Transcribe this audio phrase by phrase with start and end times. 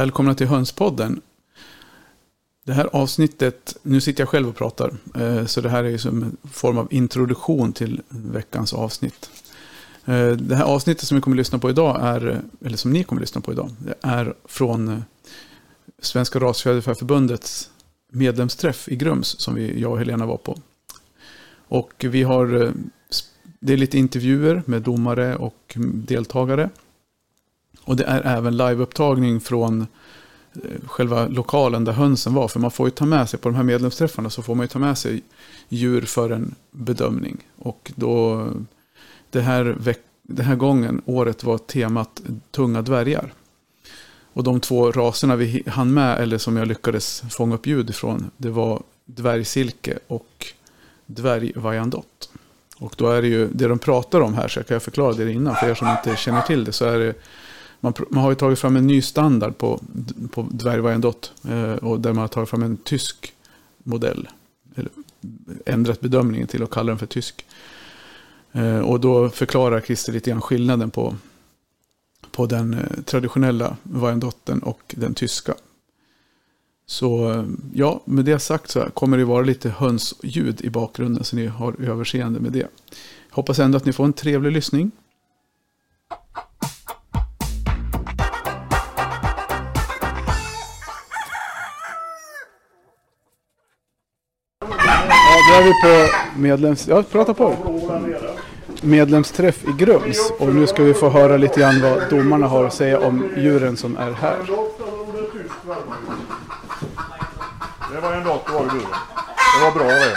[0.00, 1.20] Välkomna till Hönspodden.
[2.64, 6.22] Det här avsnittet, nu sitter jag själv och pratar, eh, så det här är som
[6.22, 9.30] en form av introduktion till veckans avsnitt.
[10.04, 13.04] Eh, det här avsnittet som vi kommer att lyssna på idag är, eller som ni
[13.04, 14.98] kommer att lyssna på idag, det är från eh,
[15.98, 17.70] Svenska Rasfjäderfäförbundets
[18.12, 20.58] medlemsträff i Grums som vi, jag och Helena var på.
[21.68, 22.72] Och vi har,
[23.60, 26.70] det är lite intervjuer med domare och deltagare.
[27.84, 29.86] Och det är även liveupptagning från
[30.54, 32.48] eh, själva lokalen där hönsen var.
[32.48, 34.68] För man får ju ta med sig, på de här medlemsträffarna så får man ju
[34.68, 35.22] ta med sig
[35.68, 37.36] djur för en bedömning.
[37.58, 38.46] Och då,
[39.30, 39.76] det här,
[40.22, 43.32] den här gången, året var temat tunga dvärgar.
[44.32, 48.30] Och de två raserna vi hann med, eller som jag lyckades fånga upp ljud ifrån,
[48.36, 50.46] det var dvärgsilke och
[51.06, 52.30] dvärgvajandott.
[52.76, 55.32] Och då är det ju, det de pratar om här, så jag kan förklara det
[55.32, 57.14] innan, för er som inte känner till det, så är det
[57.80, 59.80] man, man, har ju tagit fram en ny standard på,
[60.30, 61.32] på dvärgvajandott.
[61.48, 63.34] Eh, och där man har tagit fram en tysk
[63.82, 64.28] modell.
[64.74, 64.90] Eller
[65.66, 67.44] ändrat bedömningen till att kalla den för tysk.
[68.52, 71.14] Eh, och då förklarar Christer lite grann skillnaden på,
[72.30, 75.54] på den eh, traditionella vajandotten och den tyska.
[76.86, 81.36] Så eh, ja, med det sagt så kommer det vara lite hönsljud i bakgrunden så
[81.36, 82.66] ni har överseende med det.
[83.30, 84.90] Hoppas ändå att ni får en trevlig lyssning.
[95.60, 96.88] Då är vi på medlems...
[96.88, 97.56] Ja, prata på.
[98.80, 100.32] Medlemsträff i Grums.
[100.38, 103.76] Och nu ska vi få höra lite grann vad domarna har att säga om djuren
[103.76, 104.36] som är här.
[107.92, 108.78] Det var en dotter var det du.
[108.78, 110.16] Det var bra det.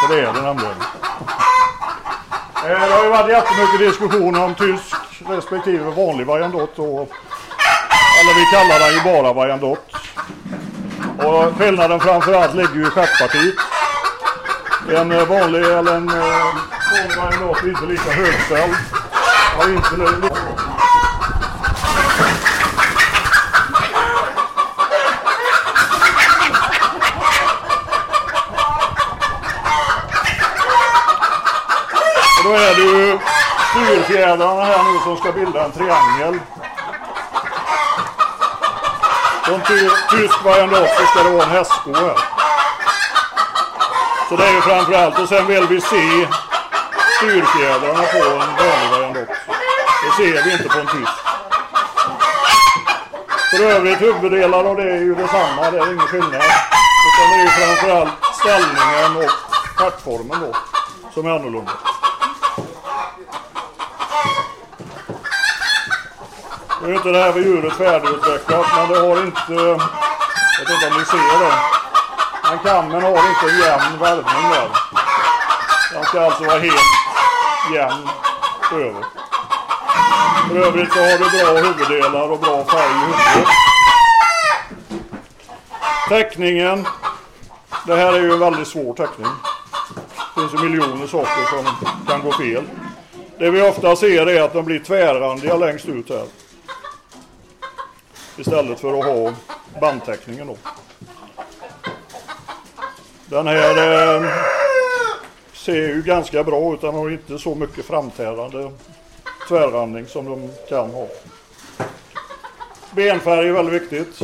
[0.00, 0.76] För det är den nämligen.
[2.64, 4.96] Eh, det har ju varit jättemycket diskussioner om tysk
[5.28, 6.82] respektive vanlig Wyandotte.
[6.82, 9.96] Eller vi kallar den ju bara Wyandotte.
[11.18, 13.54] Och skillnaden framförallt ligger ju i stjärtpartiet.
[14.88, 18.74] En vanlig eller en eh, eh låter inte lika högställd.
[19.56, 20.34] Har inte lika...
[32.44, 33.18] då är det ju
[33.70, 36.40] styrfjädrarna här nu som ska bilda en triangel.
[39.44, 39.60] Som
[40.10, 42.33] tysk variant så ska det vara en hästsko här.
[44.34, 45.18] Så det är ju framförallt.
[45.18, 46.28] Och sen vill vi se
[47.16, 49.52] styrfjädrarna på en vanlig variant också.
[50.04, 51.12] Det ser vi inte på en tysk.
[53.50, 55.70] För övrigt huvuddelar av det är ju detsamma.
[55.70, 56.42] Det är ingen skillnad.
[57.06, 59.30] Utan det är ju framförallt ställningen och
[59.76, 60.56] stjärtformen då.
[61.14, 61.72] Som är annorlunda.
[66.82, 69.52] Nu är inte det här med djuret färdigutvecklat men det har inte...
[69.52, 71.73] Jag vet inte om ni ser det.
[72.50, 74.68] Men kammen har inte en jämn värmning där.
[75.92, 76.74] Den ska alltså vara helt
[77.74, 78.08] jämn
[78.72, 79.04] över.
[80.48, 83.48] För övrigt så har du bra huvuddelar och bra färg i huvudet.
[86.08, 86.86] Täckningen.
[87.86, 89.30] Det här är ju en väldigt svår täckning.
[90.34, 92.64] Det finns ju miljoner saker som kan gå fel.
[93.38, 96.26] Det vi ofta ser är att de blir tvärrandiga längst ut här.
[98.36, 99.32] Istället för att ha
[99.80, 100.56] bandtäckningen då.
[103.34, 104.30] Den här eh,
[105.52, 106.80] ser ju ganska bra ut.
[106.80, 108.70] Den har inte så mycket framträdande
[109.48, 111.06] tvärrandning som de kan ha.
[112.90, 114.22] Benfärg är väldigt viktigt.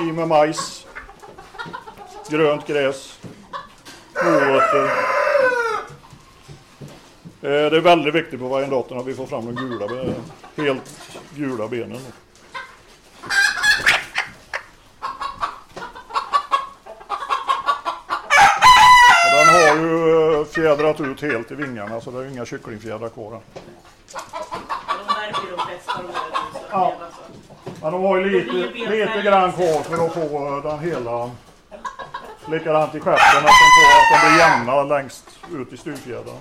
[0.00, 0.86] I med majs.
[2.28, 3.18] Grönt gräs.
[4.24, 4.84] Morötter.
[7.42, 10.12] Eh, det är väldigt viktigt på variandatorn att vi får fram de gula,
[10.56, 11.00] helt
[11.34, 12.00] gula benen.
[20.56, 23.40] Fjädrat ut helt i vingarna så det är inga kycklingfjädrar kvar än.
[26.70, 26.92] Ja.
[27.82, 28.52] Men de har ju lite,
[28.90, 31.30] lite grann kvar för att få den hela
[32.48, 36.38] likadant i stjärten att de, får, att de blir jämna längst ut i styrfjädrarna.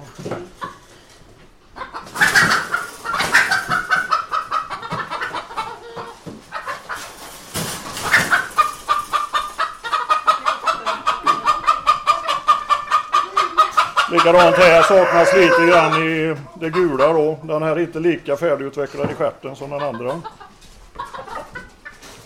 [14.25, 17.37] Likadant här saknas lite grann i det gula då.
[17.43, 20.21] Den här är inte lika färdigutvecklad i stjärten som den andra.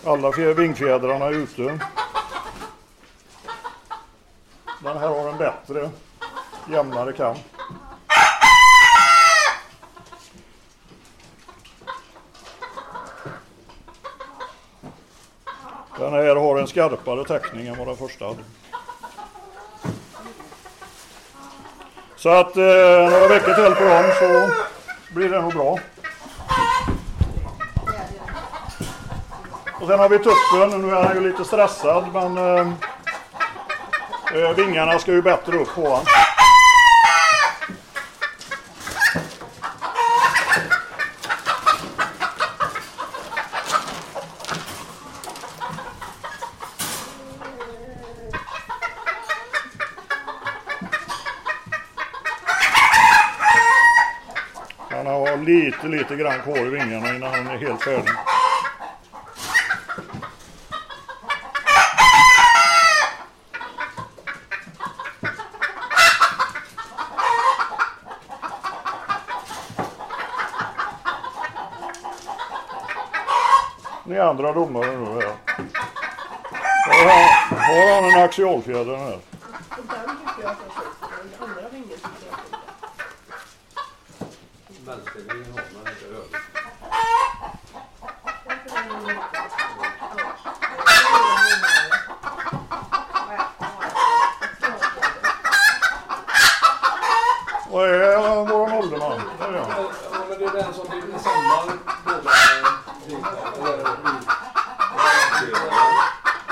[0.04, 1.62] Alla vingfjädrarna är ute.
[4.82, 5.90] Den här har en bättre,
[6.70, 7.36] jämnare kam.
[15.98, 18.42] Den här har en skarpare täckning än vad den första hade.
[22.22, 22.62] Så att eh,
[23.10, 24.50] några veckor till på dem så
[25.14, 25.78] blir det nog bra.
[29.80, 30.82] Och sen har vi tuppen.
[30.82, 32.72] Nu är han ju lite stressad men eh,
[34.34, 36.04] eh vingarna ska ju bättre upp på honom.
[55.04, 58.10] Han har lite, lite grann kvar i vingarna innan han är helt färdig.
[74.04, 75.34] Ni andra domare nu här.
[76.86, 79.18] Har han, har han en axialfjäder här?
[84.86, 86.40] Vänstervingen har man inte höger.
[97.70, 99.20] Vad är våran ålderman?
[99.38, 99.70] Det är han.
[100.12, 101.62] Ja, men det är den som vill samla
[102.04, 102.30] båda
[103.06, 103.34] bilar.
[103.56, 104.26] Eller bil.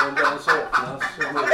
[0.09, 1.47] Om den saknas så blir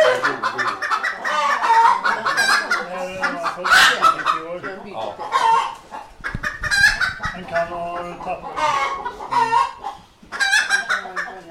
[4.63, 4.93] det en bil.
[4.93, 5.15] Ja.
[7.35, 8.59] Han kan ha tappat.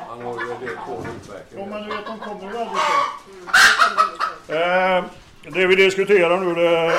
[0.07, 1.69] Han har ju en del kvar i utverken.
[1.69, 2.77] men du vet, de kommer väldigt
[4.49, 5.03] eh,
[5.53, 6.93] Det vi diskuterar nu det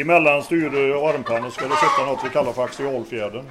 [0.00, 3.44] i, mellan styre och armpannor ska det sitta något vi kallar för axialfjädern.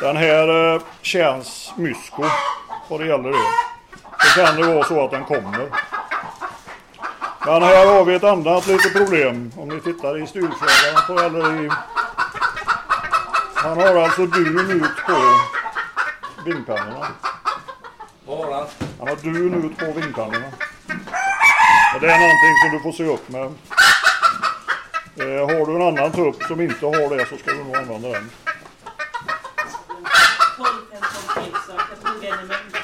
[0.00, 2.24] Den här eh, känns mysko
[2.88, 3.46] vad det gäller det.
[4.18, 5.68] Så kan det vara så att den kommer.
[7.46, 9.52] Men här har vi ett annat litet problem.
[9.56, 11.70] Om ni tittar i styrfjädern på eller i...
[13.54, 15.16] Han har alltså dun ut på
[16.44, 17.06] vingpannorna.
[18.26, 18.66] Vad har han?
[18.98, 20.46] Han har dun ut på vingpannorna.
[21.94, 23.44] Och det är någonting som du får se upp med.
[25.16, 28.08] Eh, har du en annan tupp som inte har det så ska du nog använda
[28.08, 28.12] den.
[28.12, 28.30] den.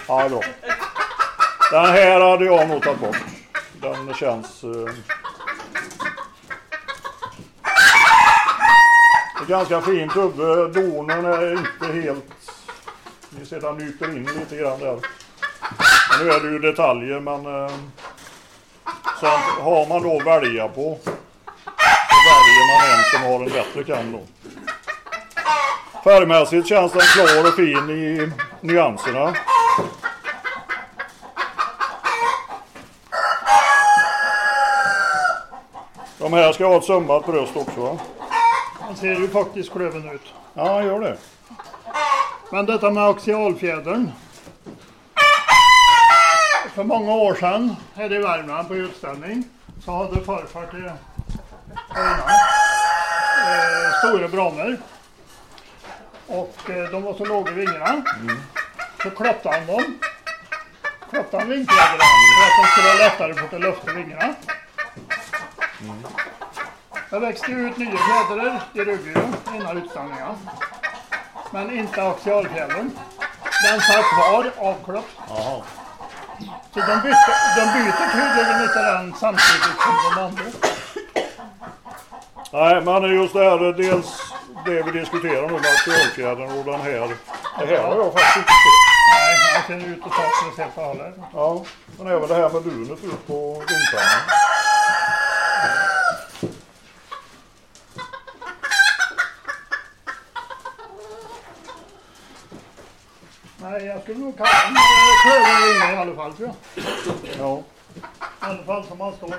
[0.08, 0.40] Ja, bra.
[1.70, 3.16] Den här hade jag nog tagit bort.
[3.72, 4.64] Den känns...
[4.64, 4.94] Eh...
[9.38, 10.68] Det är ganska fin tubbe.
[10.68, 12.24] Donen är inte helt...
[13.30, 14.98] Ni ser den nyper in lite grann där.
[16.10, 17.46] Men nu är det ju detaljer men...
[17.46, 17.70] Eh...
[19.20, 20.98] Sånt har man då att välja på.
[21.04, 21.10] Så
[22.30, 24.20] väljer man en som har en bättre kam då.
[26.04, 29.34] Färgmässigt känns den klar och fin i nyanserna.
[36.18, 37.98] De här ska ha ett sömmat bröst också va?
[38.80, 40.34] Han ser ju faktiskt klöven ut.
[40.54, 41.16] Ja, gör det.
[42.52, 44.10] Men detta med axialfjädern.
[46.74, 49.44] För många år sedan här i Värmland på utställning
[49.84, 50.90] så hade farfar till
[51.94, 52.30] Einar
[53.46, 54.78] eh, stora bramer.
[56.26, 58.02] Och eh, de var så låga i vingarna.
[59.02, 59.98] Så klappte han dem.
[61.10, 62.04] Klappte han vingfjädrarna
[62.36, 64.34] för att de skulle vara lättare för att lufta vingarna.
[67.10, 70.36] Det växte ut nya fjädrar i ryggen innan utställningen.
[71.50, 72.90] Men inte axialfjädern.
[73.62, 75.79] Den satt kvar avklippt.
[76.74, 80.44] Så de, bytte, de byter tydligen inte den samtidigt som de andra.
[82.52, 84.32] Nej, men just det här, dels
[84.66, 87.08] det vi diskuterar nu med axialfjädern och den här.
[87.58, 88.80] Det här har jag faktiskt inte sett.
[89.14, 91.14] Nej, han ser ut att ta sig helt och hållet.
[91.34, 91.64] Ja,
[91.98, 94.20] men även det här med dunet ut på vindpannan.
[103.62, 104.82] Nej, jag skulle nog kalla den eh,
[105.22, 106.84] klövervinge i alla fall tror jag.
[107.38, 107.62] Ja.
[107.96, 108.02] I
[108.40, 109.36] alla fall som han står nu.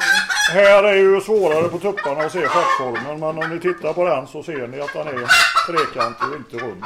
[0.54, 4.28] Här är ju svårare på tupparna att se schackformen men om ni tittar på den
[4.28, 5.28] så ser ni att den är
[5.68, 6.84] trekantig och inte rund.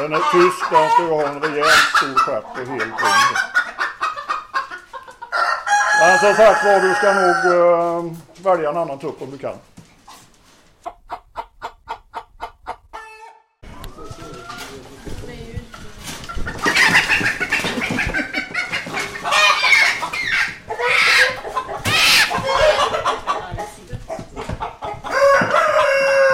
[0.00, 3.36] Den är tysk, den ska ju ha en rejält stor stjärt och helt rund.
[6.00, 9.54] Men som sagt var, du ska nog eh, välja en annan tupp om du kan.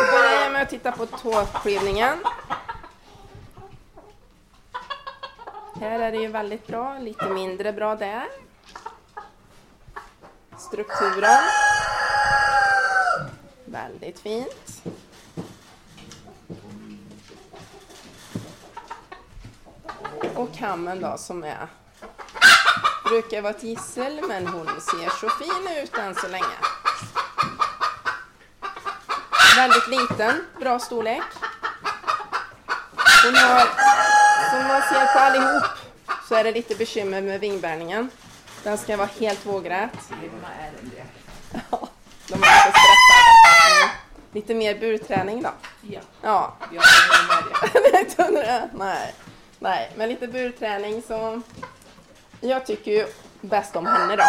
[0.01, 0.93] Vi börjar med att titta
[1.63, 2.19] på.
[5.81, 8.27] Här är är det ju väldigt bra, lite mindre bra där.
[10.59, 11.43] Strukturen.
[13.65, 14.83] Väldigt fint.
[20.35, 21.69] Och kammen då som är
[23.05, 26.57] brukar vara ett gissel men hon ser så fin ut än så länge.
[29.57, 31.40] Väldigt liten, bra storlek.
[33.25, 33.61] Hon har,
[34.51, 35.63] som man ser på allihop,
[36.29, 38.11] så är det lite bekymmer med vingbärningen.
[38.63, 39.91] Den ska vara helt vågrät.
[41.71, 41.89] Ja,
[42.29, 43.83] de är lite stressade.
[43.83, 43.89] Mm.
[44.33, 45.51] Lite mer burträning då.
[45.81, 49.15] Ja, Ja, jag håller med nej,
[49.59, 51.43] nej, men lite burträning så.
[52.41, 53.07] Jag tycker ju
[53.41, 54.25] bäst om henne då.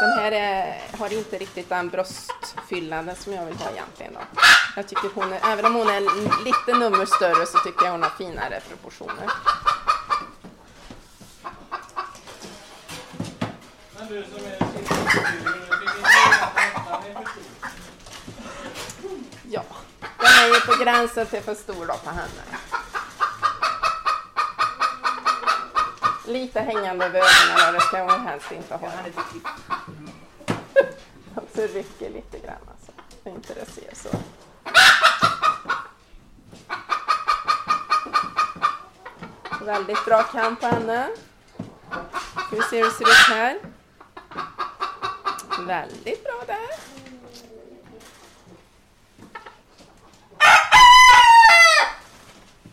[0.00, 4.39] Den här är, har inte riktigt den bröstfyllnaden som jag vill ha egentligen då.
[4.80, 6.00] Jag tycker hon är, även om hon är
[6.44, 9.30] lite nummer större så tycker jag hon har finare proportioner.
[19.50, 19.62] Ja,
[20.18, 22.42] den är ju på gränsen till för stor då på henne.
[26.26, 28.90] Lite hängande över ögonen och det ska hon helst inte ha.
[31.52, 32.92] Det rycker lite grann alltså.
[33.24, 34.18] Inte det ser så.
[39.64, 41.10] Väldigt bra kamp på henne.
[42.46, 43.60] Ska vi se hur det ser ut här.
[45.66, 46.80] Väldigt bra där.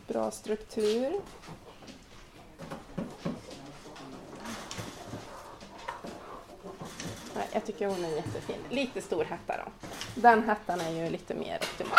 [0.08, 1.22] Bra struktur.
[7.52, 8.60] Jag tycker hon är jättefin.
[8.70, 9.72] Lite stor hätta då.
[10.16, 11.98] Den hättan är ju lite mer optimal.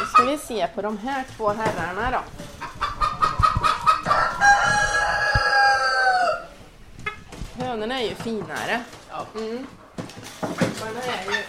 [0.00, 2.22] Nu ska vi se på de här två herrarna då.
[7.64, 8.84] Hönorna är ju finare.
[9.36, 9.66] Mm.
[10.40, 11.42] Tupparna är ju.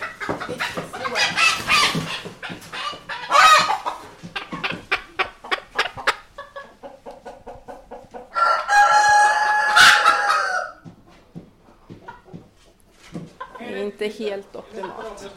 [13.59, 15.29] Det är inte helt optimalt.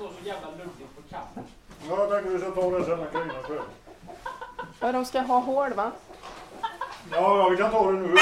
[1.88, 3.62] Ja, jag tänkte vi ska ta det sen Carina är färdig.
[4.80, 5.90] Ja, de ska ha hål va?
[7.12, 8.16] Ja, ja, vi kan ta det nu.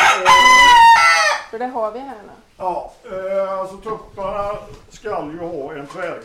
[1.51, 2.33] För det har vi här nu.
[2.57, 4.57] Ja, eh, alltså tupparna
[4.89, 6.21] ska ju ha en tvär,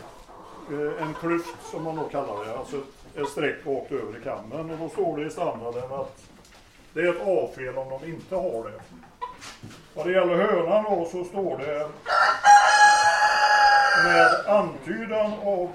[0.70, 2.76] eh, en klyft som man då kallar det, alltså
[3.16, 4.70] ett streck rakt över i kammen.
[4.70, 6.22] Och då står det i standarden att
[6.92, 8.80] det är ett A-fel om de inte har det.
[9.94, 11.88] Vad det gäller hönan då så står det
[14.04, 15.70] med antydan av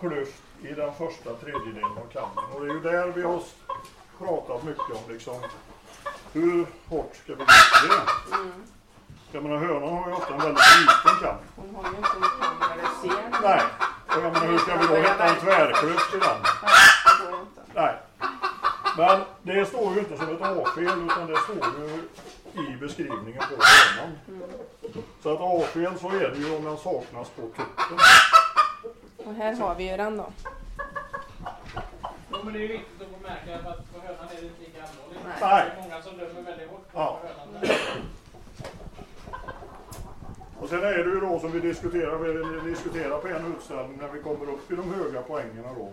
[0.00, 2.44] klyft i den första tredjedelen av kammen.
[2.54, 3.42] Och det är ju där vi har
[4.18, 5.40] pratat mycket om liksom
[6.32, 8.52] hur hårt ska vi gå det?
[9.32, 11.36] Jag menar hönan har ju ofta en väldigt liten kam.
[11.56, 13.40] Hon har ju inte en kam där det ser.
[13.42, 13.62] Nej,
[14.06, 16.42] och jag menar hur ska vi då hitta en tvärklyft i den?
[16.42, 17.60] Det går inte.
[17.74, 17.94] Nej.
[18.96, 22.08] Men det står ju inte som ett A-fel utan det står ju
[22.62, 24.18] i beskrivningen på hönan.
[25.22, 27.98] Så att A-fel så är det ju om den saknas på tuppen.
[29.26, 30.26] Och här har vi ju den då.
[32.32, 34.60] Jo, men det är ju viktigt att få märka att på hönan är det inte
[34.60, 35.40] lika allvarligt.
[35.40, 35.64] Nej.
[35.76, 37.18] Det är många som dömer väldigt hårt på Ja.
[37.22, 37.64] hönan.
[40.60, 42.16] Och sen är det ju då som vi diskuterar,
[42.64, 45.92] vi diskuterar på en utställning när vi kommer upp i de höga poängerna då.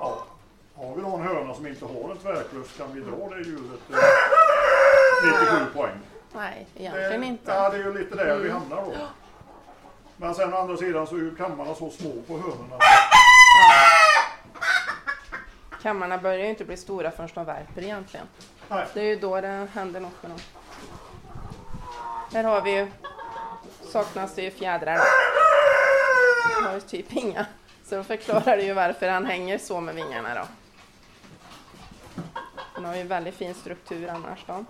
[0.00, 0.24] Ja,
[0.74, 3.80] har vi då en höna som inte har en tvärklyft kan vi dra det djuret
[3.90, 3.96] eh,
[5.40, 5.98] 97 poäng.
[6.34, 7.52] Nej, egentligen Det- inte.
[7.52, 8.92] Ja, det är ju lite där vi hamnar då.
[10.16, 12.78] Men sen å andra sidan så är ju kammarna så små på hönorna.
[15.82, 18.26] Kammarna börjar ju inte bli stora förrän de värper egentligen.
[18.68, 18.86] Nej.
[18.94, 20.40] Det är ju då det händer något med dem.
[22.32, 22.90] Här har vi ju,
[23.92, 25.00] saknas det ju fjädrar.
[26.50, 27.46] Jag har ju typ inga.
[27.84, 30.46] Så då förklarar det ju varför han hänger så med vingarna då.
[32.72, 34.64] Han har ju väldigt fin struktur annars då.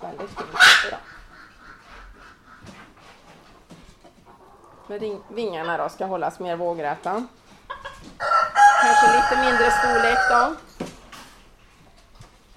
[0.00, 0.96] Väldigt fin struktur då.
[5.28, 7.26] Vingarna då ska hållas mer vågräta.
[8.82, 10.54] Kanske lite mindre storlek då.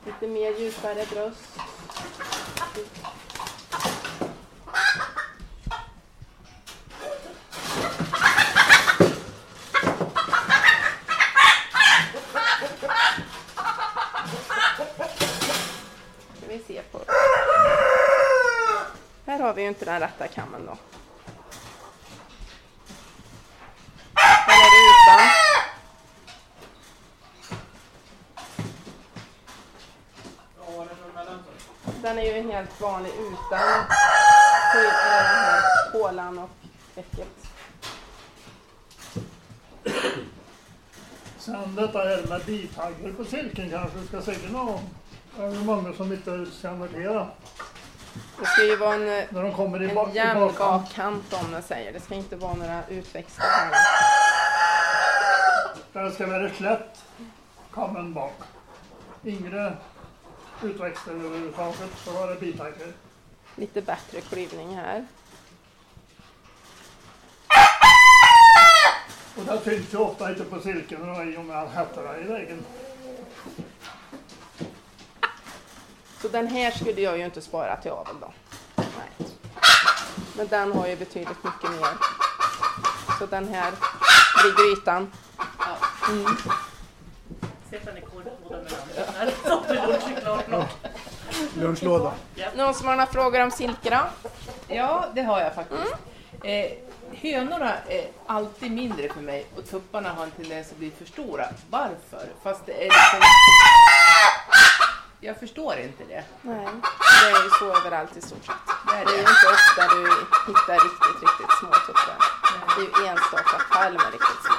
[0.05, 1.59] Lite mer djupare bröst.
[16.37, 16.81] Ska vi se
[19.39, 20.77] här har vi ju inte den rätta kammen då.
[24.13, 25.29] Här är det utan.
[30.57, 31.43] Ja, var det någon mellan
[31.85, 31.91] så?
[32.01, 33.85] Den är ju helt vanlig utan
[35.93, 36.49] hålan och
[36.95, 37.27] däcket.
[41.37, 44.81] Sen detta här med bitaggar på silken kanske du ska säga något om.
[45.37, 47.27] Det är många som inte känner till det.
[48.39, 51.33] Det ska ju vara en, eh, När de kommer i, en jämn bakkant.
[51.33, 51.93] om man säger.
[51.93, 53.71] Det ska inte vara några utväxter här.
[55.93, 57.03] Den ska vara slätt,
[57.73, 58.33] kammen bak.
[60.63, 61.89] Inga utväxter överhuvudtaget.
[62.05, 62.93] Så var det bitaggar.
[63.55, 65.05] Lite bättre klyvning här.
[69.37, 72.23] Och det syns ju ofta inte på silken och i och med att hättarna i
[72.23, 72.65] vägen.
[76.21, 78.33] Så den här skulle jag ju inte spara till avel då.
[78.75, 79.29] Nej.
[80.37, 81.97] Men den har ju betydligt mycket mer.
[83.19, 83.73] Så den här
[84.41, 85.11] blir grytan.
[87.67, 89.15] Stefan är kodlåda med namnet.
[89.17, 89.58] Här står det lunch klart nog.
[89.73, 90.43] Lunchlåda.
[92.55, 94.29] Någon som har några frågor om silke då?
[94.75, 95.93] Ja, det har jag faktiskt.
[96.43, 96.71] Eh,
[97.21, 101.45] hönorna är alltid mindre för mig och tupparna har en tendens att bli för stora.
[101.69, 102.27] Varför?
[102.43, 103.19] Fast det är liksom...
[105.21, 106.23] Jag förstår inte det.
[106.41, 106.67] Nej,
[107.21, 108.55] det är ju så överallt i stort sett.
[108.87, 110.01] Det är Det är ju inte ofta du
[110.47, 112.17] hittar riktigt, riktigt små tuppar.
[112.75, 114.55] Det är ju enstaka fall med riktigt små.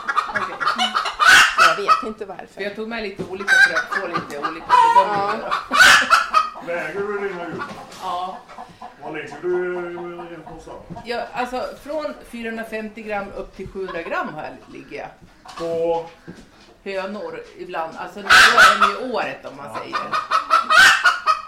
[1.70, 2.60] Jag vet inte För varför.
[2.62, 5.54] jag tog med lite olika för att få lite olika bedömningar.
[6.66, 7.62] Väger du dina djur?
[8.02, 8.38] Ja.
[9.02, 9.90] Var ligger du
[10.36, 10.76] någonstans?
[11.04, 15.08] Ja, alltså från 450 gram upp till 700 gram här ligger jag.
[15.58, 16.06] På...
[16.84, 17.96] hönor ibland.
[17.96, 19.96] Alltså då är de ju året om man säger.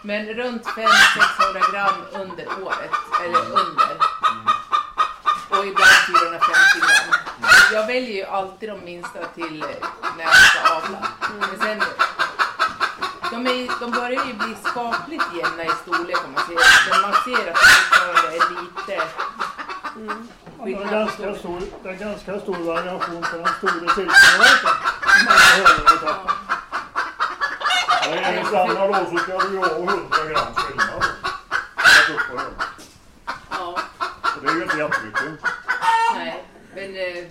[0.02, 2.90] Men runt 500-600 gram under året,
[3.24, 3.96] eller under.
[5.48, 7.14] Och ibland 450 gram.
[7.72, 9.64] Jag väljer ju alltid de minsta till
[10.76, 11.38] eh, när jag ska avla.
[11.40, 11.78] Men sen,
[13.30, 16.90] de, är, de börjar ju bli skapligt jämna i storlek om man ser.
[16.90, 19.02] Men man ser att det fortfarande är lite
[20.58, 24.12] Och Det är, ganska stor, det är ganska stor variation på den stora
[26.00, 26.32] tappar.
[28.04, 29.94] Ja, enligt standard då så ska du ju ha 100
[30.28, 31.04] gram skillnad.
[33.50, 33.78] Ja,
[34.37, 35.22] Och det är ju inte jättemycket.
[36.14, 36.44] nej.
[36.74, 37.24] Men eh,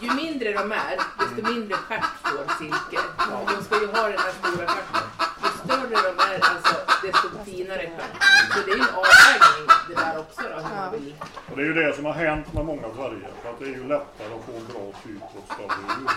[0.00, 0.98] ju mindre de är,
[1.36, 3.00] desto mindre stjärt får silke.
[3.48, 5.08] De ska ju ha den här stora stjärten.
[5.42, 8.16] Ju större de är, alltså, desto finare stjärt.
[8.52, 11.14] Så det är ju en avvägning det där också då, hur man vill.
[11.50, 13.30] Och det är ju det som har hänt med många dvärgar.
[13.42, 16.10] För att det är ju lättare att få en bra typ ett större djur.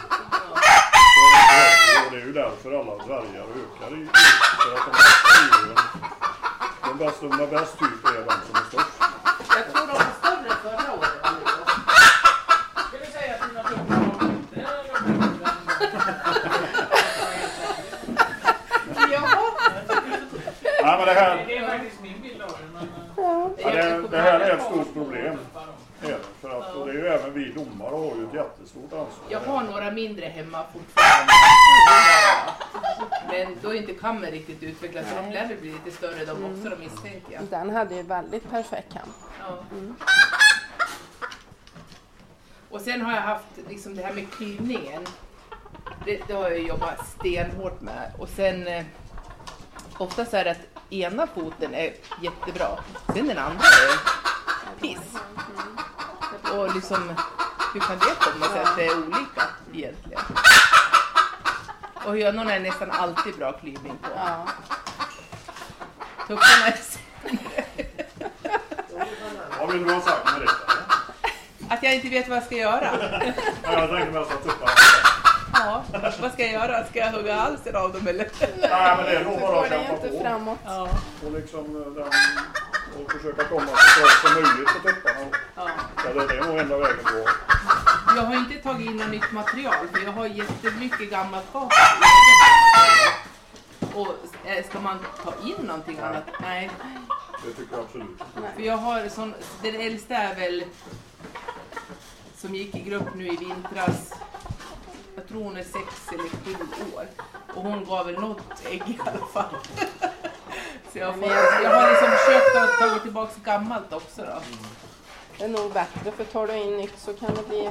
[2.06, 4.18] Och det är ju därför alla dvärgar ökar i vikt.
[4.62, 5.78] För att de bästa djuren,
[6.86, 9.85] de bästa bäst typ är de som är störst.
[28.36, 29.28] Jättestort ansvar.
[29.30, 31.32] Jag har några mindre hemma fortfarande.
[33.30, 36.32] Men då är inte kammen riktigt utvecklad så de lär väl bli lite större de
[36.32, 37.44] också då misstänker jag.
[37.44, 39.14] Den hade ju väldigt perfekt kam.
[39.40, 39.64] Ja.
[42.70, 45.06] Och sen har jag haft liksom det här med klyvningen.
[46.06, 48.12] Det, det har jag jobbat stenhårt med.
[48.20, 48.86] Och sen eh,
[49.98, 52.68] oftast är det att ena foten är jättebra,
[53.14, 55.18] sen den andra är piss.
[56.54, 57.14] Och liksom,
[57.76, 60.22] hur kan det komma sig att det är olika egentligen?
[62.06, 64.10] Och hönorna är nästan alltid bra klyvning på.
[64.16, 64.48] Ja.
[66.28, 66.76] Tupparna är
[69.60, 71.74] Vad vill du ha sagt med det?
[71.74, 72.90] Att jag inte vet vad jag ska göra.
[73.64, 74.72] Ja, jag tänkte mest att tupparna.
[75.54, 75.84] Ja,
[76.22, 76.86] vad ska jag göra?
[76.86, 78.30] Ska jag hugga halsen av dem eller?
[78.62, 80.20] Nej men det är nog bara att kämpa på.
[80.24, 80.60] framåt.
[80.66, 80.90] Ja,
[81.26, 82.10] Och liksom eh, den,
[82.96, 85.20] och försöka komma så bra som möjligt på tupparna.
[85.56, 85.70] ja.
[86.06, 87.30] Ja, det är nog enda vägen på.
[88.16, 91.74] Jag har inte tagit in något nytt material för jag har jättemycket gammalt bak.
[93.94, 94.08] Och
[94.46, 96.24] eh, ska man ta in någonting annat?
[96.42, 96.70] Nej,
[97.46, 98.56] Det tycker jag absolut.
[98.56, 100.64] för jag har sån, den äldsta är väl
[102.38, 104.14] som gick i grupp nu i vintras.
[105.16, 106.56] Jag tror hon är sex eller sju
[106.96, 107.06] år.
[107.56, 109.56] Och hon gav väl något ägg i alla fall.
[110.96, 111.24] Så jag, får,
[111.64, 114.42] jag har liksom försökt att ta tillbaka gammalt också då.
[115.38, 117.70] Det är nog bättre för tar du in nytt så kan det bli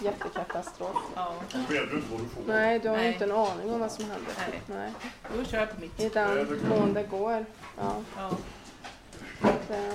[0.00, 0.96] jättekatastrof.
[1.14, 1.34] Ja.
[2.46, 3.12] Nej, du har ju Nej.
[3.12, 4.32] inte en aning om vad som händer.
[4.38, 4.62] Nej.
[4.66, 4.92] Nej.
[5.36, 6.00] då kör jag på mitt.
[6.00, 7.44] I den mån det går.
[7.78, 8.02] Ja.
[8.16, 8.30] Ja.
[9.68, 9.92] det,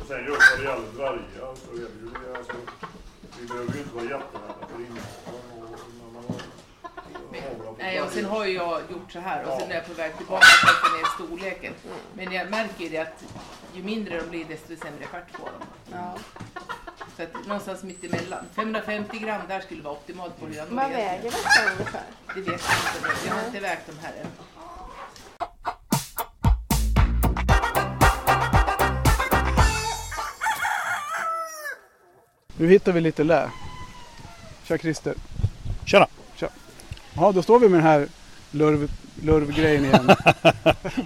[0.00, 2.52] Och sen just vad det gäller dvärgar så är det ju det, alltså,
[3.40, 5.32] vi behöver ju inte vara jätterädda för insekter.
[5.32, 6.34] och när man har-
[7.28, 7.29] har
[7.78, 10.16] Nej, och sen har ju jag gjort så här och sen är jag på väg
[10.16, 11.72] tillbaka för att få ner storleken.
[12.14, 13.24] Men jag märker ju det att
[13.74, 15.96] ju mindre de blir desto sämre fart får de.
[15.96, 16.18] ja.
[17.16, 18.44] Så att någonstans mitt emellan.
[18.54, 20.66] 550 gram där skulle vara optimalt på hyllan.
[20.70, 22.02] Vad väger det ungefär?
[22.34, 23.26] Det vet jag inte.
[23.26, 24.26] Jag har inte vägt de här än.
[32.56, 33.50] Nu hittar vi lite lä.
[34.64, 35.14] Tja Christer.
[35.84, 36.06] Tjena!
[37.16, 38.06] Ja, då står vi med den här
[38.50, 38.90] lurv,
[39.22, 40.10] lurvgrejen igen.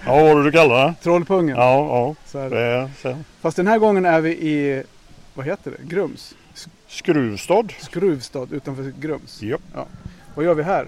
[0.05, 0.93] Ja, vad var det du kallar det?
[1.03, 1.57] Trollpungen.
[1.57, 2.49] Ja, ja.
[2.49, 2.89] Det.
[3.41, 4.83] Fast den här gången är vi i,
[5.33, 5.95] vad heter det?
[5.95, 6.35] Grums?
[6.87, 7.67] Skruvstad.
[7.79, 9.41] Skruvstad utanför Grums.
[9.41, 9.57] Ja.
[10.35, 10.87] Vad gör vi här?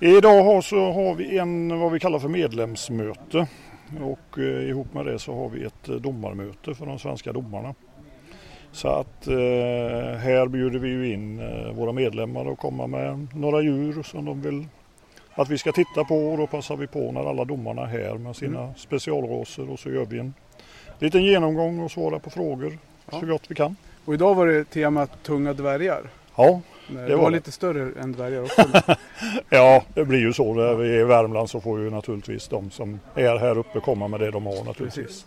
[0.00, 3.46] Idag har, så har vi en vad vi kallar för medlemsmöte.
[4.00, 7.74] Och eh, ihop med det så har vi ett eh, domarmöte för de svenska domarna.
[8.76, 9.34] Så att eh,
[10.18, 14.42] här bjuder vi ju in eh, våra medlemmar att komma med några djur som de
[14.42, 14.66] vill
[15.34, 18.14] att vi ska titta på och då passar vi på när alla domarna är här
[18.14, 20.34] med sina specialraser och så gör vi en
[20.98, 22.78] liten genomgång och svarar på frågor
[23.10, 23.20] Ja.
[23.20, 23.76] så gott vi kan.
[24.04, 26.00] Och idag var det temat tunga dvärgar.
[26.36, 27.36] Ja, Det, var var det.
[27.36, 28.62] lite större än dvärgar också.
[29.50, 30.54] Ja, det blir ju så.
[30.54, 34.08] När vi är i Värmland så får ju naturligtvis de som är här uppe komma
[34.08, 35.26] med det de har naturligtvis.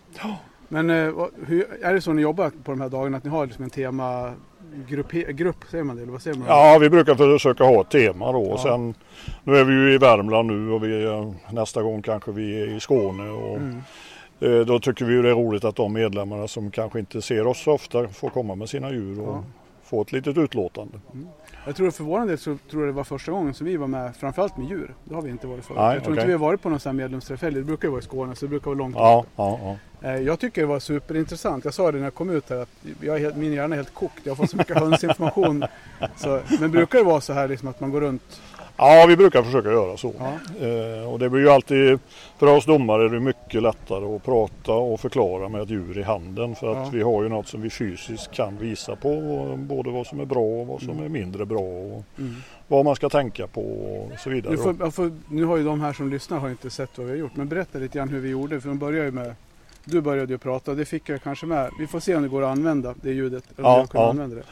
[0.70, 1.14] Men eh,
[1.48, 3.70] hur, är det så ni jobbar på de här dagarna att ni har liksom en
[3.70, 6.02] temagrupp, grupp, säger man det?
[6.02, 6.48] Eller vad säger man?
[6.48, 8.46] Ja, vi brukar försöka ha ett tema då.
[8.46, 8.54] Ja.
[8.54, 8.94] Och sen,
[9.44, 12.68] nu är vi ju i Värmland nu och vi, är- nästa gång kanske vi är
[12.76, 13.30] i Skåne.
[13.30, 13.82] Och, Mm.
[14.40, 17.64] eh, Då tycker vi det är roligt att de medlemmarna som kanske inte ser oss
[17.64, 19.44] så ofta får komma med sina djur och Ja.
[19.84, 20.94] få ett litet utlåtande.
[21.66, 23.88] Jag tror för vår del så tror jag det var första gången som vi var
[23.88, 24.94] med, framförallt med djur.
[25.04, 25.78] Det har vi inte varit förut.
[25.80, 26.22] Nej, jag tror okej.
[26.22, 27.58] inte vi har varit på någon sån här medlemsträff heller.
[27.60, 29.60] Det brukar ju vara i Skåne så det brukar vara långt Ja, ja,
[30.02, 30.10] ja.
[30.10, 31.66] Eh, Jag tycker det var superintressant.
[31.66, 32.70] Jag sa det när jag kom ut här att
[33.02, 34.20] jag är helt, min hjärna är helt kokt.
[34.24, 35.64] Jag har fått så mycket hönsinformation.
[36.16, 38.42] Så, men brukar det vara så här liksom att man går runt?
[38.80, 40.14] Ja, vi brukar försöka göra så.
[40.20, 40.66] Ja.
[40.68, 42.00] Eh, och det blir ju alltid,
[42.38, 46.04] för oss domare är det mycket lättare att prata och förklara med ett djur i
[46.04, 46.56] handen.
[46.56, 46.90] För att Ja.
[46.94, 49.12] vi har ju något som vi fysiskt kan visa på.
[49.58, 51.60] Både vad som är bra och vad som är mindre bra.
[51.60, 52.36] Och Mm.
[52.68, 54.52] vad man ska tänka på och så vidare.
[54.52, 57.12] Nu, får, får, nu har ju de här som lyssnar har inte sett vad vi
[57.14, 57.36] har gjort.
[57.36, 58.62] Men berätta lite grann hur vi gjorde.
[58.62, 59.36] För de började ju med
[59.86, 61.70] du började ju prata, det fick jag kanske med.
[61.80, 63.44] Vi får se om det går att använda det ljudet.
[63.58, 64.10] Om Ja, jag kan ja.
[64.10, 64.44] använda det.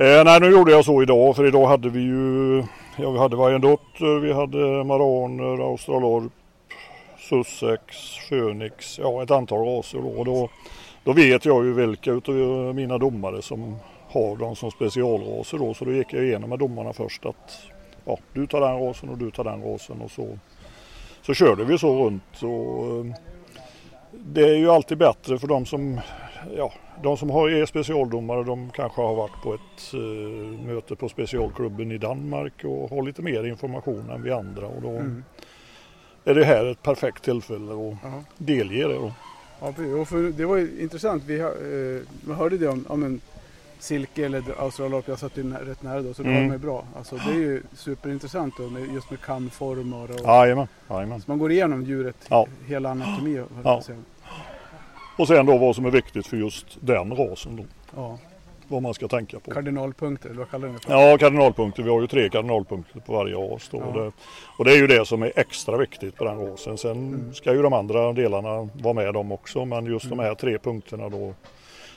[0.00, 2.56] Eh, nej, nu gjorde jag så idag för idag hade vi ju
[2.96, 6.32] ja, vi hade Vajendotter, vi hade Maraner, Australorp,
[7.18, 7.96] Sussex,
[8.28, 10.08] Phoenix, ja ett antal raser då.
[10.08, 10.48] Och då.
[11.04, 12.34] Då vet jag ju vilka utav
[12.74, 13.76] mina domare som
[14.08, 15.74] har dem som specialraser då.
[15.74, 17.58] Så då gick jag igenom med domarna först att
[18.04, 20.38] ja, du tar den rasen och du tar den rasen och så,
[21.22, 22.42] så körde vi så runt.
[22.42, 23.14] Och, eh,
[24.12, 26.00] det är ju alltid bättre för de som
[26.56, 31.08] ja, de som har, är specialdomare de kanske har varit på ett eh, möte på
[31.08, 34.66] specialklubben i Danmark och har lite mer information än vi andra.
[34.66, 35.24] Och då Mm.
[36.24, 38.22] är det här ett perfekt tillfälle att Ja.
[38.38, 38.94] delge det.
[38.94, 39.12] Då.
[39.60, 39.72] Ja,
[40.04, 41.22] för, det var ju intressant.
[41.26, 43.20] Vi, eh, hörde det om, om en
[43.78, 45.08] silke eller australorp.
[45.08, 46.46] Jag satt ju rätt nära då så det Mm.
[46.46, 46.84] var ju bra.
[46.96, 51.20] Alltså, det är ju superintressant då, med, just med kamformer och Jajamän, jajamän.
[51.20, 52.46] så man går igenom djuret, Ja.
[52.66, 53.36] hela anatomi.
[53.36, 53.82] höll jag Ja.
[55.20, 57.62] Och sen då vad som är viktigt för just den rasen då.
[57.96, 58.18] ja.
[58.68, 59.50] Vad man ska tänka på.
[59.50, 60.92] Kardinalpunkter, eller vad kallar ni det för?
[61.10, 61.82] Ja, kardinalpunkter.
[61.82, 63.68] Vi har ju tre kardinalpunkter på varje ras.
[63.72, 63.78] Då.
[63.78, 63.84] Ja.
[63.84, 64.12] Och, det,
[64.58, 66.78] och det är ju det som är extra viktigt på den rasen.
[66.78, 67.34] Sen Mm.
[67.34, 69.64] ska ju de andra delarna vara med dem också.
[69.64, 70.18] Men just Mm.
[70.18, 71.34] de här tre punkterna då.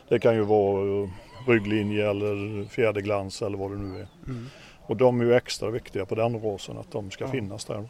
[0.07, 1.09] Det kan ju vara eh,
[1.47, 4.07] rygglinje eller fjäderglans eller vad det nu är.
[4.27, 4.45] Mm.
[4.81, 7.31] Och de är ju extra viktiga på den rasen att de ska Ja.
[7.31, 7.83] finnas där.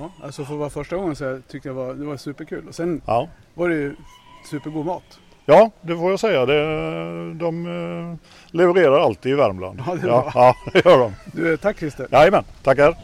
[0.00, 2.68] Ja, alltså för att vara första gången så jag tyckte jag var, det var superkul.
[2.68, 3.96] Och sen Ja, var det ju
[4.50, 5.18] supergod mat.
[5.46, 6.46] ja det får jag säga.
[6.46, 8.16] Det, de eh,
[8.50, 9.82] levererar alltid i Värmland.
[9.86, 11.12] Ja, det ja, ja, det gör de.
[11.32, 12.06] Du, eh, tack Christer.
[12.10, 12.96] Jajamän, tackar.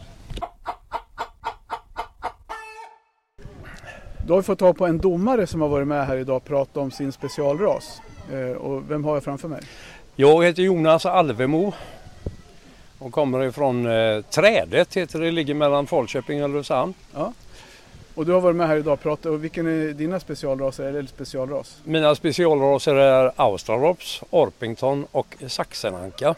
[4.26, 6.44] Då har vi fått ta på en domare som har varit med här idag och
[6.44, 8.02] pratat om sin specialras.
[8.32, 9.60] Eh, och vem har jag framför mig?
[10.16, 11.72] Jag heter Jonas Alvemo
[13.00, 16.94] och kommer ifrån eh, Trädet heter det, ligger mellan Falköping och Ulricehamn.
[18.14, 19.26] Och du har varit med här idag och pratat.
[19.26, 21.80] Och vilken är dina specialraser eller specialras?
[21.84, 26.34] Mina specialraser är Australops, Orpington och Saxenanka.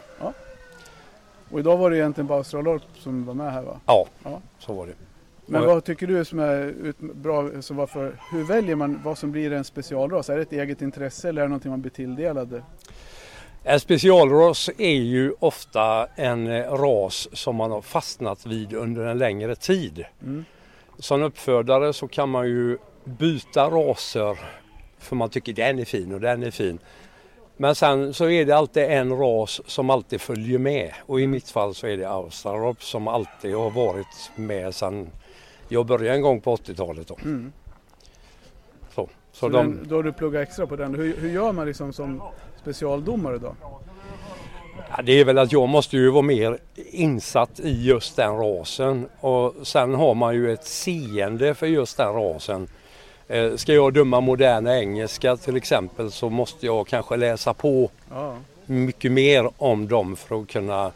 [1.51, 3.79] Och idag var det egentligen bara Australorp som var med här va?
[3.85, 4.41] Ja, Ja.
[4.59, 4.93] så var det.
[5.45, 7.61] Men Och- vad tycker du som är bra?
[7.61, 10.29] Som varför, hur väljer man vad som blir en specialras?
[10.29, 12.61] Är det ett eget intresse eller är det någonting man blir tilldelad?
[13.65, 19.17] En specialras är ju ofta en eh, ras som man har fastnat vid under en
[19.17, 20.05] längre tid.
[20.21, 20.45] Mm.
[20.99, 24.39] Som uppfödare så kan man ju byta raser
[24.97, 26.79] för man tycker den är fin och den är fin.
[27.57, 31.49] Men sen så är det alltid en ras som alltid följer med och i mitt
[31.49, 35.09] fall så är det Australorp som alltid har varit med sedan
[35.67, 37.07] jag började en gång på 80-talet.
[37.07, 37.17] Då.
[37.23, 37.51] Mm.
[38.89, 40.95] Så, så Så de, den, då har du pluggat extra på den.
[40.95, 42.21] Hur, hur gör man liksom som
[42.67, 43.55] specialdomare då?
[44.97, 46.57] ja, det är väl att jag måste ju vara mer
[46.91, 52.13] insatt i just den rasen och sen har man ju ett seende för just den
[52.13, 52.67] rasen.
[53.27, 58.35] Eh, Ska jag döma moderna engelska till exempel så måste jag kanske läsa på Ja,
[58.65, 60.91] mycket mer om dem för att kunna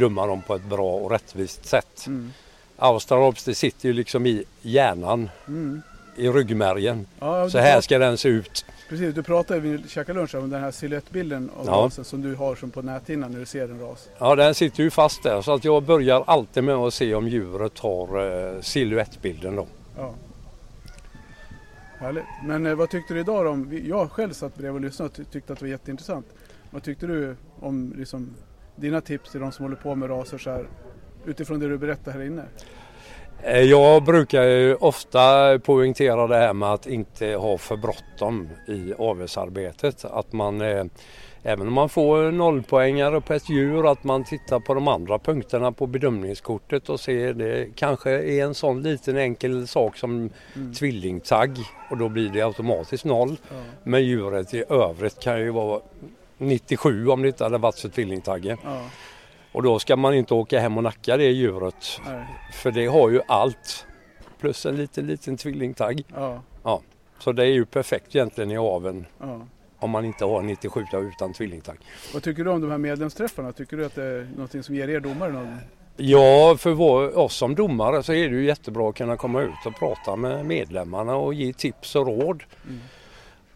[0.00, 2.04] döma dem på ett bra och rättvist sätt.
[2.06, 2.32] mm.
[2.80, 5.82] Australops det sitter ju liksom i hjärnan, Mm.
[6.16, 7.06] i ryggmärgen.
[7.20, 8.64] Ja, Så här ska den se ut.
[8.88, 11.72] Precis, du pratade vid käka lunch om den här siluettbilden av Ja.
[11.72, 14.08] rasen som du har som på näthinnan när du ser en ras.
[14.18, 17.28] Ja, den sitter ju fast där så att jag börjar alltid med att se om
[17.28, 19.66] djuret har eh, silhuettbilden då.
[19.96, 20.14] Ja.
[21.98, 22.24] Härligt.
[22.44, 25.08] Men eh, vad tyckte du idag då om, vi- jag själv satt bredvid och lyssnade
[25.08, 26.26] och ty- tyckte att det var jätteintressant.
[26.70, 28.30] Vad tyckte du om liksom,
[28.76, 30.66] dina tips till de som håller på med raser så här
[31.24, 32.44] utifrån det du berättade här inne?
[33.42, 38.92] Eh, Jag brukar ju ofta poängtera det här med att inte ha för bråttom i
[38.98, 40.04] avelsarbetet.
[40.04, 40.84] Att man, eh,
[41.42, 45.72] även om man får nollpoängare på ett djur, att man tittar på de andra punkterna
[45.72, 50.74] på bedömningskortet och ser det kanske är en sån liten enkel sak som Mm.
[50.74, 51.56] tvillingtagg
[51.90, 53.36] och då blir det automatiskt noll.
[53.50, 53.56] Ja.
[53.82, 55.80] Men djuret i övrigt kan ju vara
[56.38, 58.56] 97 om det inte hade varit för tvillingtagge.
[58.64, 58.80] Ja,
[59.52, 63.10] Och då ska man inte åka hem och nacka det djuret nej, för det har
[63.10, 63.86] ju allt.
[64.40, 66.04] Plus en liten, liten tvillingtagg.
[66.62, 66.82] ja,
[67.18, 69.40] Så det är ju perfekt egentligen i aveln ja.
[69.78, 71.78] om man inte har 97 utan tvillingtagg.
[72.14, 73.52] Vad tycker du om de här medlemsträffarna?
[73.52, 75.56] Tycker du att det är någonting som ger er domare någon?
[75.96, 79.66] Ja, för vår, oss som domare så är det ju jättebra att kunna komma ut
[79.66, 82.42] och prata med medlemmarna och ge tips och råd.
[82.64, 82.80] Mm.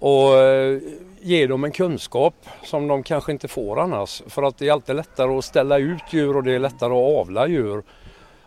[0.05, 0.79] Och eh,
[1.21, 2.35] ge dem en kunskap
[2.65, 4.23] som de kanske inte får annars.
[4.27, 7.21] För att det är alltid lättare att ställa ut djur och det är lättare att
[7.21, 7.83] avla djur.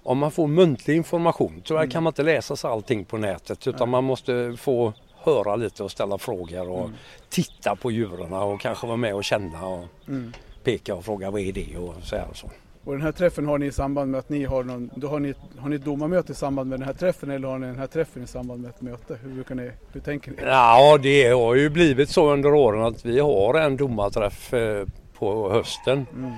[0.03, 1.91] Om man får muntlig information, tyvärr Mm.
[1.91, 5.91] kan man inte läsa sig allting på nätet utan man måste få höra lite och
[5.91, 6.93] ställa frågor och Mm.
[7.29, 10.33] titta på djuren och kanske vara med och känna och Mm.
[10.63, 12.49] peka och fråga vad är det och så här och så.
[12.85, 15.19] Och den här träffen har ni i samband med att ni har någon, då har
[15.19, 17.79] ni, har ni ett domarmöte i samband med den här träffen eller har ni den
[17.79, 19.19] här träffen i samband med ett möte?
[19.23, 20.37] Hur, brukar ni, hur tänker ni?
[20.41, 25.51] Ja, det har ju blivit så under åren att vi har en domarträff eh, på
[25.51, 26.05] hösten.
[26.15, 26.33] Mm.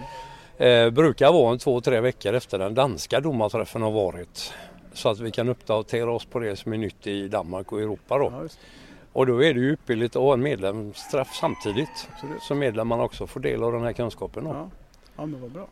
[0.57, 4.53] Eh, brukar vara en två, tre veckor efter den danska domarträffen har varit.
[4.93, 8.17] Så att vi kan uppdatera oss på det som är nytt i Danmark och Europa
[8.17, 8.31] då.
[8.31, 8.47] Ja.
[9.13, 12.09] Och då är det ju ypperligt att ha en medlemsträff samtidigt.
[12.13, 12.41] Absolut.
[12.41, 14.43] Så medlemmarna också får del av den här kunskapen.
[14.43, 14.49] Då.
[14.49, 14.69] Ja.
[15.17, 15.67] ja, men vad bra.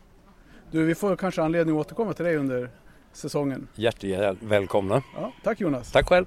[0.70, 2.70] Du, vi får kanske anledning att återkomma till dig under
[3.12, 3.68] säsongen.
[3.74, 5.02] Hjärtligt välkomna.
[5.14, 5.92] Ja, tack Jonas.
[5.92, 6.26] Tack själv.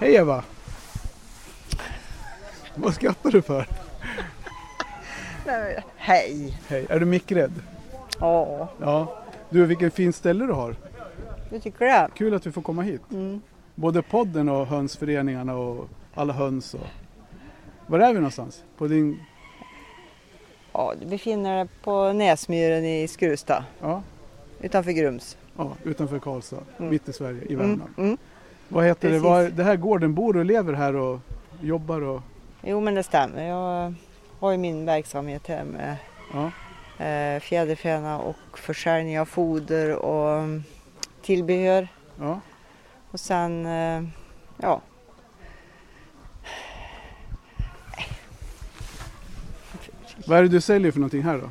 [0.00, 0.44] Hej Eva!
[2.74, 3.66] Vad skrattar du för?
[5.96, 6.58] Hej!
[6.68, 7.52] Hej, är du mickrädd?
[8.20, 9.22] Ja, Ja.
[9.50, 10.76] Du, vilken fin ställe du har.
[11.50, 12.08] du tycker det?
[12.14, 13.02] Kul att vi får komma hit.
[13.10, 13.40] Mm.
[13.78, 16.74] Både podden och hönsföreningarna och alla höns.
[16.74, 16.80] Och...
[17.86, 18.64] Var är vi någonstans?
[18.76, 19.22] På din...
[20.72, 24.02] Ja, du befinner dig på Näsmyren i Skruvsta Ja,
[24.60, 25.36] utanför Grums.
[25.56, 26.90] ja utanför Karlstad, Mm.
[26.90, 27.90] mitt i Sverige, i Mm, Värmland.
[27.98, 28.16] mm.
[28.68, 29.18] Vad heter det?
[29.18, 31.20] Var, det här gården, bor och lever här och
[31.60, 32.20] jobbar och...
[32.62, 33.48] Jo, men det stämmer.
[33.48, 33.94] Jag
[34.40, 35.96] har ju min verksamhet här med
[36.32, 36.50] Ja,
[37.04, 40.64] eh, fjäderfäna och försäljning av foder och mm,
[41.22, 41.88] tillbehör.
[42.20, 42.40] ja.
[43.16, 44.02] Och sen, eh,
[44.56, 44.80] ja.
[50.26, 51.50] Vad är det du säljer för någonting här då?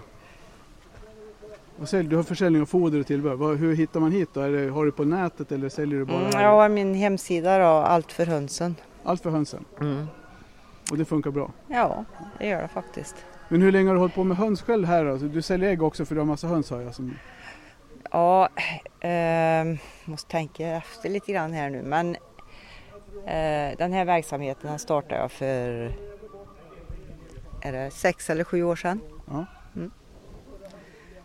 [1.78, 2.10] Vad säljer?
[2.10, 3.56] Du har försäljning av foder och tillbehör.
[3.56, 4.48] Hur hittar man hit då?
[4.48, 8.12] Det, har du på nätet eller säljer du bara Mm, har min hemsida då, Allt
[8.12, 8.76] för hönsen.
[9.04, 9.66] Allt för hönsen.
[10.92, 11.52] Och det funkar bra.
[11.68, 12.06] Ja,
[12.40, 13.16] det gör det faktiskt.
[13.50, 15.16] Men hur länge har du hållit på med höns själv här då?
[15.18, 16.96] Du säljer ägg också för du har massa höns har jag.
[16.96, 17.14] Som...
[18.16, 18.50] Ja,
[19.10, 19.66] eh,
[20.06, 21.82] måste tänka efter lite grann här nu.
[21.84, 22.16] Men
[23.26, 25.92] eh, den här verksamheten den startade jag för
[27.62, 29.00] är det sex eller sju år sedan.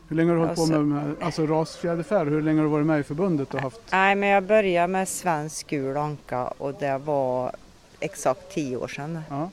[0.08, 2.26] Hur länge har du hållit Alltså- på med alltså rasfjäderfär?
[2.26, 3.80] Hur länge har du varit med i förbundet och haft?
[3.92, 7.52] Nej, men jag började med svensk gul anka och det var
[8.00, 9.20] exakt tio år sedan.
[9.30, 9.50] Ja,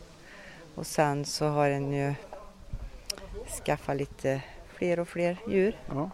[0.76, 2.14] Och sen så har en ju
[3.66, 4.42] skaffat lite
[4.74, 5.76] fler och fler djur.
[5.90, 6.10] ja.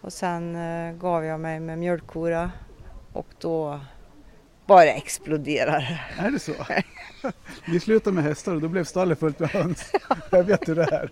[0.00, 2.50] Och sen eh, gav jag mig med mjölkkora
[3.12, 3.80] och då
[4.66, 6.22] bara exploderade det.
[6.26, 6.52] Är det så?
[7.66, 9.92] Vi slutade med hästar och då blev stallet fullt med höns.
[10.30, 11.10] Jag vet hur det är.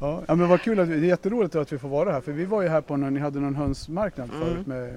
[0.00, 2.44] Ja, men vad kul att det är jätteroligt att vi får vara här för vi
[2.44, 4.40] var ju här på när ni hade någon hönsmarknad Mm.
[4.48, 4.94] förut med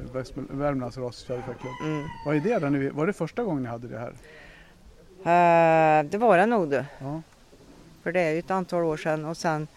[0.50, 1.74] Värmlands rasfjäderfäklubb.
[1.84, 2.04] Mm.
[2.26, 2.68] Vad är det då?
[2.70, 4.14] Ni- Var det första gången ni hade det här?
[5.24, 6.86] Eh, det var det nog du.
[7.00, 7.22] Ja.
[8.04, 9.68] För det är ju ett antal år sedan och sen,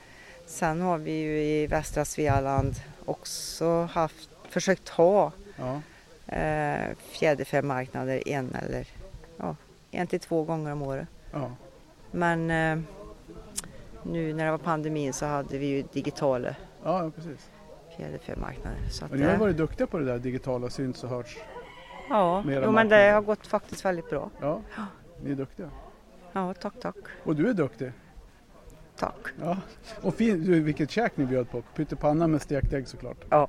[0.46, 5.80] sen har vi ju i västra Svealand också haft, försökt ha Ja.
[6.36, 8.86] eh, fjäderfämarknader en eller
[9.36, 9.56] ja,
[9.90, 11.08] en till två gånger om året.
[11.32, 11.50] ja.
[12.10, 12.78] Men eh,
[14.02, 16.54] nu när det var pandemin så hade vi ju digitala
[16.84, 17.50] Ja, precis.
[17.96, 18.78] fjäderfämarknader.
[18.90, 21.36] Så ni har eh, varit duktiga på det där digitala syns och hörts.
[22.08, 24.30] ja, jo, men det har gått faktiskt väldigt bra.
[24.40, 24.60] Ja,
[25.22, 25.70] ni är duktiga.
[26.32, 26.96] Ja, tack, tack.
[27.24, 27.92] Och du är duktig.
[28.98, 29.14] Tack.
[29.40, 29.56] Ja.
[30.02, 31.62] Och fin, du, vilket käk ni bjöd på.
[31.62, 33.16] Pyttipanna med stekt ägg såklart.
[33.30, 33.48] Ja,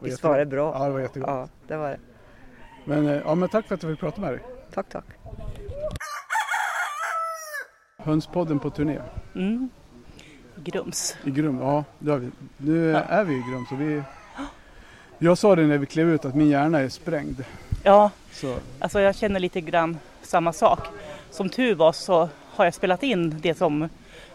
[0.00, 0.74] Det visst var det bra?
[0.78, 1.28] Ja, det var jättegott.
[1.28, 1.98] Ja, det var det.
[2.84, 4.40] Men, eh, ja, men tack för att jag fick prata med dig.
[4.74, 5.04] Tack, tack.
[7.98, 8.98] Hönspodden på turné
[9.34, 9.68] Mm.
[10.56, 11.16] Grums.
[11.24, 11.58] i Grum.
[11.60, 12.30] Ja, det har vi.
[12.56, 14.02] Nu är vi i Grum så vi...
[15.18, 17.44] Jag sa det när vi klev ut att min hjärna är sprängd.
[17.82, 20.78] Ja, Så, alltså jag känner lite grann samma sak.
[21.30, 23.88] Som tur var så har jag spelat in det som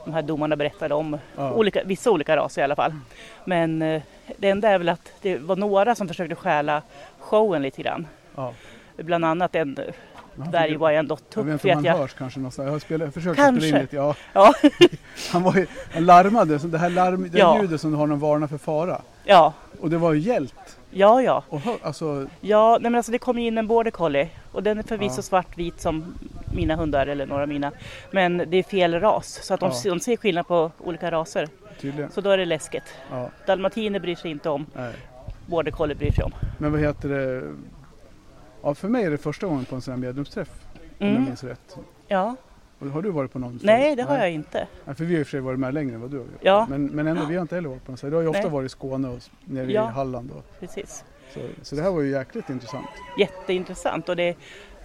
[0.07, 1.17] de här domarna berättade om.
[1.35, 1.51] Ja.
[1.53, 2.93] Olika, vissa olika raser i alla fall.
[3.45, 4.01] Men eh,
[4.37, 6.81] det enda är väl att det var några som försökte stjäla
[7.19, 8.07] showen lite grann.
[8.35, 8.53] ja.
[8.97, 9.83] Bland annat en eh,
[10.35, 11.97] Men han dvärg fick- Wyandotte Jag vet inte om han jag.
[11.97, 12.65] hörs kanske någonstans.
[12.65, 13.61] Jag, har spelat, jag försökte Kanske.
[13.67, 13.95] spela in lite.
[13.95, 14.15] Ja.
[14.33, 14.53] Ja,
[15.31, 17.61] Han, var ju, han larmade, så det här larm, det Ja.
[17.61, 19.01] ljudet som du har när de varnar för fara.
[19.23, 20.77] ja, Och det var ju hjält.
[20.91, 21.43] ja, ja.
[21.49, 24.63] Och hör, alltså, Ja, nej men alltså det kom ju in en border collie och
[24.63, 25.21] den är förvisso Ja.
[25.21, 26.15] svartvit som
[26.53, 27.71] mina hundar eller några av mina.
[28.11, 29.89] Men det är fel ras så att de, Ja.
[29.93, 31.47] de ser skillnad på olika raser.
[31.81, 32.11] tydligen.
[32.11, 32.83] Så då är det läskigt.
[33.11, 34.93] Ja, Dalmatiner bryr sig inte om, nej.
[35.45, 36.31] border collie bryr sig om.
[36.57, 37.53] Men vad heter det?
[38.63, 40.49] Ja, för mig är det första gången på en sån här medlemsträff.
[40.99, 41.23] Om jag Mm.
[41.23, 41.77] minns rätt.
[42.07, 42.35] Ja,
[42.93, 43.59] Har du varit på någon?
[43.63, 44.67] nej det har jag inte.
[44.85, 46.23] Nej, för vi har i och för sig varit med längre än vad du har
[46.25, 46.33] gjort.
[46.41, 46.67] Ja.
[46.69, 48.09] Men, men ändå, vi har inte heller varit på här.
[48.09, 48.51] Du har ju ofta Nej.
[48.51, 49.89] varit i Skåne och nere Ja.
[49.89, 50.31] i Halland.
[50.31, 51.03] Och, Precis.
[51.33, 52.87] så, så det här var ju jäkligt intressant.
[53.19, 54.35] Jätteintressant och det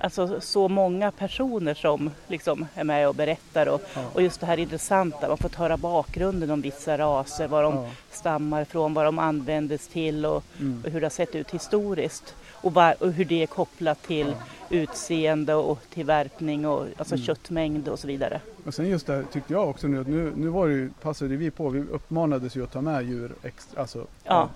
[0.03, 4.01] alltså så många personer som liksom är med och berättar och, Ja.
[4.15, 7.88] och just det här intressanta, man får höra bakgrunden om vissa raser, var de Ja.
[8.11, 10.83] stammar ifrån, vad de användes till och, Mm.
[10.85, 12.35] och hur det har sett ut historiskt.
[12.53, 14.35] Och, var, och hur det är kopplat till
[14.71, 17.27] utseende och till värpning och alltså Mm.
[17.27, 18.41] köttmängd och så vidare.
[18.67, 20.91] Och sen just det här tyckte jag också nu att nu, nu var det ju,
[21.03, 23.81] passade vi på, vi uppmanades ju att ta med djur extra.
[23.81, 24.49] Alltså, Ja.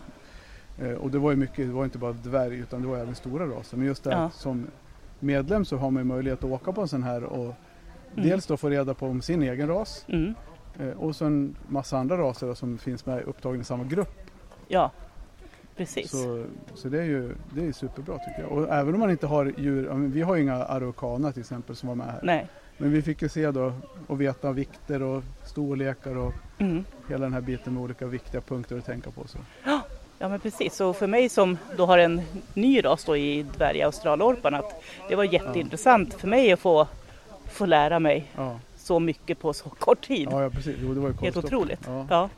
[0.83, 3.15] Eh, Och det var ju mycket, det var inte bara dvärg utan det var även
[3.15, 3.77] stora raser.
[3.77, 4.31] Men just det Ja.
[4.35, 4.67] som
[5.21, 7.55] medlem så har man ju möjlighet att åka på en sån här och
[8.17, 8.29] Mm.
[8.29, 10.35] dels då få reda på om sin egen ras Mm.
[10.79, 14.31] eh, och så en massa andra raser som finns med upptagna i samma grupp.
[14.69, 14.91] Ja,
[15.77, 16.11] precis.
[16.11, 18.53] Så, så det är ju det är superbra tycker jag.
[18.53, 21.89] Och även om man inte har djur, vi har ju inga araukaner till exempel som
[21.89, 22.21] var med här.
[22.23, 22.47] Nej.
[22.79, 23.73] Men vi fick ju se då
[24.07, 26.85] och veta vikter och storlekar och Mm.
[27.09, 29.27] hela den här biten med olika viktiga punkter att tänka på.
[29.29, 29.39] Så.
[30.27, 32.23] Ja men precis, och för mig som då har en
[32.55, 36.89] ny ras då i dvärg australorpan att det var jätteintressant för mig att få,
[37.45, 40.29] få lära mig Ja, så mycket på så kort tid.
[40.31, 40.77] ja, ja precis.
[40.83, 41.81] Jo, det var ju Helt otroligt.
[41.87, 42.07] Ja.
[42.11, 42.29] Ja.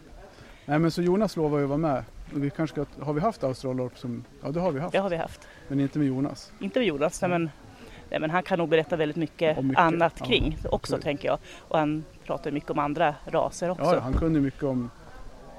[0.64, 2.04] Nej men så Jonas lovar ju att vara med.
[2.34, 4.92] Vi kanske ska, har vi haft Australorp som, ja det har vi haft.
[4.92, 5.48] det har vi haft.
[5.68, 6.52] Men inte med Jonas.
[6.60, 7.50] Inte med Jonas, nej, men,
[8.10, 11.04] nej, men han kan nog berätta väldigt mycket, mycket, annat ja, kring också absolut.
[11.04, 11.38] tänker jag.
[11.68, 13.84] Och han pratar mycket om andra raser också.
[13.84, 14.90] Ja, ja, han kunde mycket om,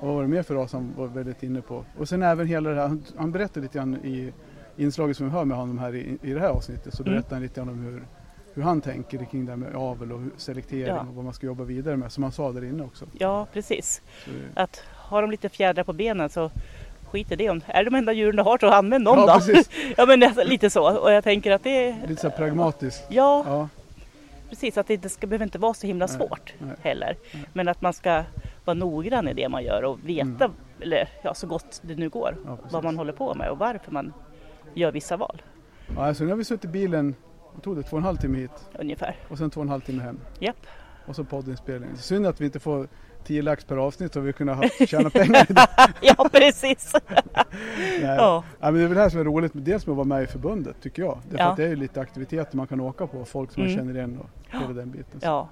[0.01, 1.85] vad var det mer för ras han var väldigt inne på.
[1.97, 4.33] Och sen även hela det här, han, han berättade lite grann i
[4.77, 6.93] inslaget som vi hör med honom här i, i det här avsnittet.
[6.93, 7.13] Så Mm.
[7.13, 8.03] berättade han lite grann om hur,
[8.53, 10.99] hur han tänker kring det här med avel och selektering Ja.
[10.99, 12.11] och vad man ska jobba vidare med.
[12.11, 13.05] Som han sa där inne också.
[13.17, 14.01] Ja, precis.
[14.25, 16.51] Det, Att har de lite fjädrar på benen så
[17.11, 17.49] skit i det.
[17.49, 19.39] Om, är det de enda djuren du har så använd dem Ja, då.
[19.39, 19.69] precis.
[19.97, 20.97] ja men alltså, lite så.
[20.99, 23.03] Och jag tänker att det är lite så här pragmatiskt.
[23.09, 23.69] Ja, Ja,
[24.49, 24.77] precis.
[24.77, 26.75] Att det inte ska, behöver inte vara så himla Nej, svårt nej.
[26.81, 27.15] heller.
[27.53, 28.23] Men att man ska
[28.69, 30.51] vara noggrann i det man gör och veta,
[30.81, 32.43] eller ja, så gott det nu går, Mm.
[32.47, 34.13] ja vad man håller på med och varför man
[34.73, 35.41] gör vissa val.
[35.95, 37.15] Ja, alltså nu har vi suttit i bilen,
[37.53, 39.15] vad tog det, två och en halv timme hit Ungefär.
[39.29, 40.19] och sen två och en halv timme hem.
[40.39, 40.65] Japp.
[41.05, 41.89] Och så poddinspelning.
[41.97, 42.87] Synd att vi inte får
[43.23, 45.67] 10 lax per avsnitt så vi kunde ha tjäna pengar idag.
[46.01, 46.93] Ja, precis.
[47.77, 48.01] Nej.
[48.01, 48.43] ja.
[48.59, 50.23] Ja, men det är väl det här som är roligt, dels med att vara med
[50.23, 51.17] i förbundet tycker jag.
[51.29, 51.49] Därför Ja.
[51.51, 53.79] att det är lite aktiviteter man kan åka på, folk som man Mm.
[53.79, 55.19] känner igen och hela den biten.
[55.21, 55.25] Så.
[55.27, 55.49] ja.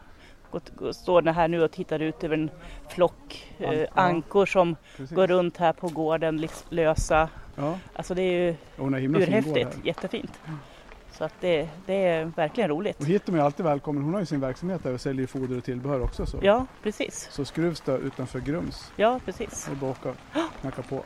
[0.52, 2.50] Gått- gå- Står den här nu och tittar ut över en
[2.90, 3.88] flock eh, Ja.
[3.94, 5.16] ankor som Precis.
[5.16, 7.30] går runt här på gården lösa.
[7.56, 8.56] Ja, Alltså det är ju
[9.16, 10.40] urhäftigt, jättefint.
[11.12, 13.00] Så att det, det är verkligen roligt.
[13.00, 14.04] Och hit är alltid välkommen.
[14.04, 16.26] Hon har ju sin verksamhet där och säljer foder och tillbehör också.
[16.26, 17.28] Så, Ja, precis.
[17.32, 18.92] så Skruvsta utanför Grums.
[18.96, 19.66] Ja, precis.
[19.66, 20.16] Det är bara åka och
[20.62, 21.04] knacka på.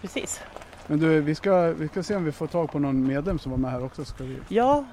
[0.00, 0.40] Precis.
[0.86, 3.50] Men du, vi ska, vi ska se om vi får tag på någon medlem som
[3.50, 4.04] var med här också.
[4.04, 4.84] Så ska vi Ja,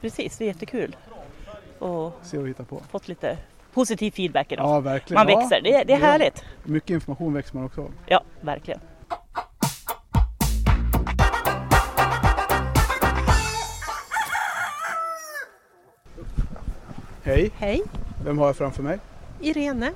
[0.00, 0.38] precis.
[0.38, 0.96] Det är jättekul.
[1.82, 2.80] Och se och hitta på.
[2.90, 3.38] fått lite
[3.74, 4.66] positiv feedback idag.
[4.66, 5.24] Ja, verkligen.
[5.26, 6.06] Man Ja, växer, det, det är ja.
[6.06, 6.44] härligt.
[6.64, 7.90] Mycket information växer man också av.
[8.06, 8.80] Ja, verkligen.
[17.22, 17.82] Hej, Hej,
[18.24, 18.98] vem har jag framför mig?
[19.40, 19.92] Irene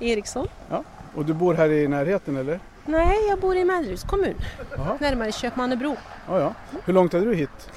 [0.00, 0.48] Eriksson.
[0.70, 0.84] Ja.
[1.14, 2.60] Och du bor här i närheten eller?
[2.86, 4.34] Nej, jag bor i Melleruds kommun,
[4.76, 4.98] Jaha.
[5.00, 5.96] närmare Köpmannebro.
[6.28, 6.54] Ja, ja.
[6.84, 7.70] Hur långt är du hit?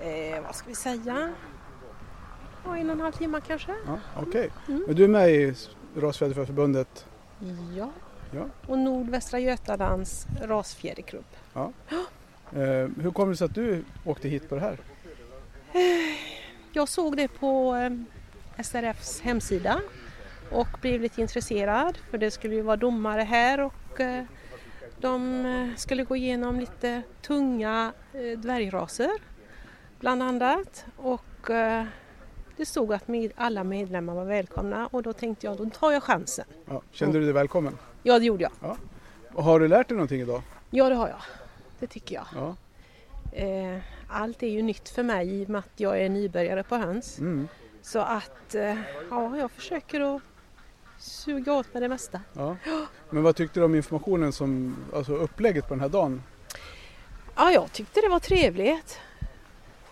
[0.00, 1.32] Eh, vad ska vi säga?
[2.64, 3.74] Ja, en och en halv timme kanske?
[3.86, 4.50] Ja, Okej.
[4.68, 4.84] Mm.
[4.86, 5.54] Men du är med i
[5.96, 7.06] Rasfjäderfäförbundet?
[7.76, 7.90] Ja.
[8.34, 8.44] Ja.
[8.66, 11.24] Och Nordvästra Götalands rasfjäderklubb.
[11.52, 11.72] Ja.
[12.52, 14.78] Eh, hur kommer det sig att du åkte hit på det här?
[16.72, 19.80] Jag såg det på eh, SRFs hemsida
[20.50, 24.24] och blev lite intresserad för det skulle ju vara domare här och eh,
[25.00, 29.10] de eh, skulle gå igenom lite tunga eh, dvärgraser
[30.00, 31.84] bland annat och eh,
[32.60, 36.02] det stod att med, alla medlemmar var välkomna och då tänkte jag då tar jag
[36.02, 36.44] chansen.
[36.68, 36.82] Ja.
[36.90, 37.78] Kände du dig välkommen?
[38.02, 38.52] Ja det gjorde jag.
[38.60, 38.76] Ja.
[39.34, 40.42] Och har du lärt dig någonting idag?
[40.70, 41.22] Ja det har jag.
[41.78, 42.24] Det tycker jag.
[42.34, 42.56] Ja.
[43.38, 46.76] Eh, allt är ju nytt för mig i och med att jag är nybörjare på
[46.76, 47.18] höns.
[47.18, 47.48] Mm.
[47.82, 48.78] Så att eh,
[49.10, 50.22] ja, jag försöker att
[50.98, 52.20] suga åt mig det mesta.
[52.32, 52.56] ja.
[53.10, 56.22] Men vad tyckte du om informationen som, alltså upplägget på den här dagen?
[57.36, 58.98] Ja, jag tyckte det var trevligt.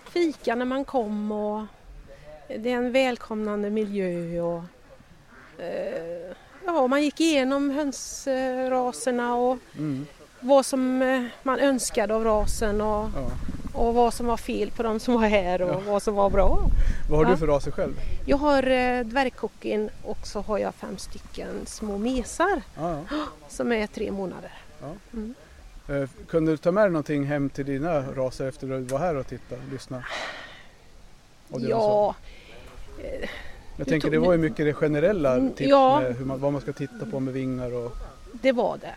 [0.04, 1.64] Fika när man kom och
[2.48, 4.62] det är en välkomnande miljö och
[5.62, 6.32] eh,
[6.66, 10.06] ja, man gick igenom hönsraserna och Mm.
[10.40, 13.30] vad som eh, man önskade av rasen och, Ja.
[13.72, 15.80] och vad som var fel på de som var här och Ja.
[15.86, 16.58] vad som var bra.
[17.10, 17.30] Vad har Ja.
[17.30, 17.94] du för raser själv?
[18.26, 22.62] Jag har eh, dvärgkocken och så har jag fem stycken små mesar
[23.48, 24.52] som är tre månader.
[25.88, 28.98] Eh, kunde du ta med dig någonting hem till dina raser efter att du var
[28.98, 30.04] här och tittade och lyssnade?
[31.48, 32.14] Ja,
[33.76, 36.00] Jag tänker det var ju mycket det generella Mm, tips ja.
[36.00, 37.96] med hur man, vad man ska titta på med vingar och
[38.32, 38.94] det var det.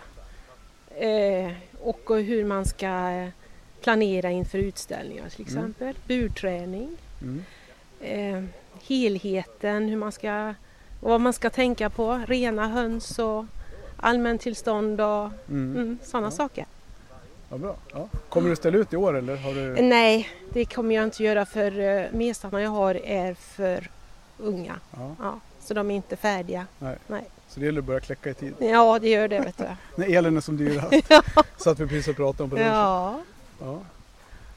[1.08, 3.28] Eh, och hur man ska
[3.82, 5.58] planera inför utställningar till Mm.
[5.58, 5.96] exempel.
[6.08, 7.44] Burträning, mm.
[8.02, 8.44] eh,
[8.88, 10.54] helheten, hur man ska,
[11.00, 13.46] vad man ska tänka på, rena höns och
[13.98, 15.76] allmäntillstånd och Mm.
[15.76, 16.32] mm, sådana Ja.
[16.32, 16.66] saker.
[17.52, 17.76] Ja, bra.
[17.94, 18.08] Ja.
[18.30, 19.36] Kommer du ställa ut i år eller?
[19.38, 19.82] Har du...
[19.82, 23.90] Nej, det kommer jag inte göra för uh, mesarna jag har är för
[24.38, 24.76] unga.
[24.92, 25.16] Ja.
[25.20, 26.66] Ja, så de är inte färdiga.
[26.80, 26.98] Nej.
[27.08, 27.24] Nej.
[27.48, 28.54] Så det gäller att börja kläcka i tid.
[28.60, 29.64] Ja, det gör det vet du.
[29.96, 30.94] När elen är som dyrast.
[31.10, 31.24] ja.
[31.58, 32.72] Satt vi precis och pratade om på lunchen.
[32.74, 33.22] ja,
[33.62, 33.80] Ja.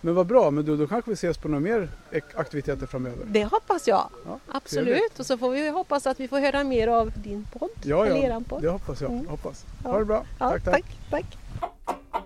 [0.00, 1.88] Men vad bra, men du, då kanske vi ses på några mer
[2.34, 3.24] aktiviteter framöver.
[3.26, 4.08] det hoppas jag.
[4.26, 4.84] Ja, Absolut.
[4.86, 5.18] trevligt.
[5.18, 7.70] Och så får vi hoppas att vi får höra mer av din podd.
[7.82, 8.62] Ja, eller ja, eran podd.
[8.62, 9.10] det hoppas jag.
[9.10, 9.28] Mm.
[9.28, 9.64] Hoppas.
[9.84, 10.24] Ha det bra.
[10.38, 10.74] Tack, tack.
[10.74, 12.24] tack, tack.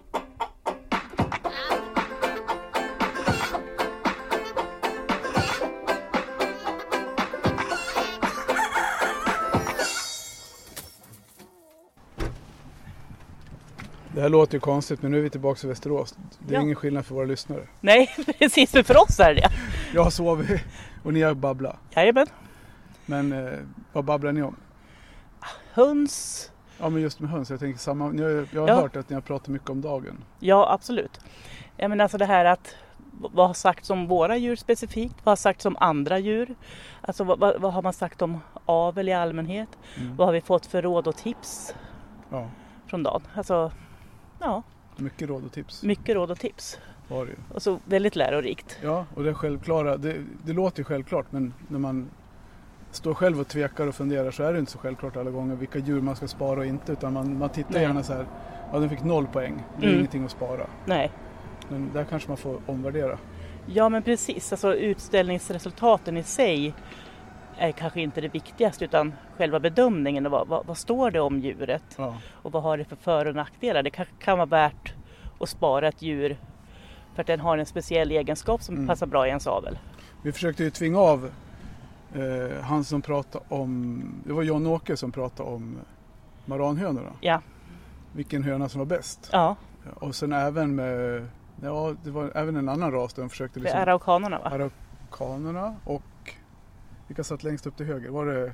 [14.18, 16.14] Det här låter ju konstigt, men nu är vi tillbaka i Västerås.
[16.38, 16.62] Det är Ja.
[16.62, 17.60] ingen skillnad för våra lyssnare.
[17.80, 18.70] Nej, precis.
[18.70, 19.48] För, för oss är det.
[19.94, 20.60] Jag har sovit
[21.02, 21.76] och ni har babblat.
[21.90, 22.26] Jajamän.
[23.06, 23.58] Men eh,
[23.92, 24.56] vad babblar ni om?
[25.72, 26.50] Höns.
[26.78, 27.50] Ja, men just med höns.
[27.50, 28.04] Jag tänker samma.
[28.04, 28.14] Har,
[28.52, 28.74] jag har Ja.
[28.74, 30.24] hört att ni har pratat mycket om dagen.
[30.38, 31.20] Ja, absolut.
[31.76, 32.74] Ja, men alltså det här att
[33.12, 35.14] vad har sagts om våra djur specifikt?
[35.24, 36.54] Vad har sagts om andra djur?
[37.00, 39.68] Alltså vad, vad, vad har man sagt om avel i allmänhet?
[39.96, 40.16] Mm.
[40.16, 41.74] Vad har vi fått för råd och tips
[42.30, 42.48] Ja,
[42.86, 43.22] från dagen?
[43.34, 43.72] Alltså,
[44.40, 44.62] ja,
[44.96, 46.78] mycket råd och tips mycket råd och tips.
[47.08, 47.36] var det ju.
[47.54, 48.78] Och så väldigt lärorikt.
[48.82, 49.96] Ja, och det självklara.
[49.96, 52.08] Det, det låter ju självklart, men när man
[52.90, 55.78] står själv och tvekar och funderar så är det inte så självklart alla gånger vilka
[55.78, 56.92] djur man ska spara och inte.
[56.92, 57.82] Utan man, man tittar Nej.
[57.82, 58.26] gärna så här.
[58.72, 59.62] Ja, den fick noll poäng.
[59.78, 59.98] Det är Mm.
[59.98, 60.66] ingenting att spara.
[60.86, 61.10] Nej.
[61.68, 63.18] Men där kanske man får omvärdera.
[63.66, 66.74] Ja men precis, alltså utställningsresultaten i sig
[67.58, 70.26] är kanske inte det viktigaste utan själva bedömningen.
[70.26, 73.26] och Vad, vad, vad står det om djuret Ja, och vad har det för för
[73.26, 73.82] och nackdelar?
[73.82, 74.94] Det kanske kan vara värt
[75.40, 76.36] att spara ett djur
[77.14, 78.86] för att den har en speciell egenskap som Mm.
[78.86, 79.78] passar bra i ens avel.
[80.22, 81.30] vi försökte ju tvinga av
[82.14, 85.78] eh, han som pratade om, det var John-Åke som pratade om
[86.44, 87.12] maranhönorna.
[87.20, 87.40] Ja,
[88.12, 89.28] Vilken höna som var bäst.
[89.32, 89.56] ja
[89.94, 91.26] Och sen även med,
[91.62, 94.50] ja det var även en annan ras där de försökte det liksom är araukanerna va?
[94.50, 96.02] Araukanerna och
[97.08, 98.10] vilka satt längst upp till höger?
[98.10, 98.52] Var det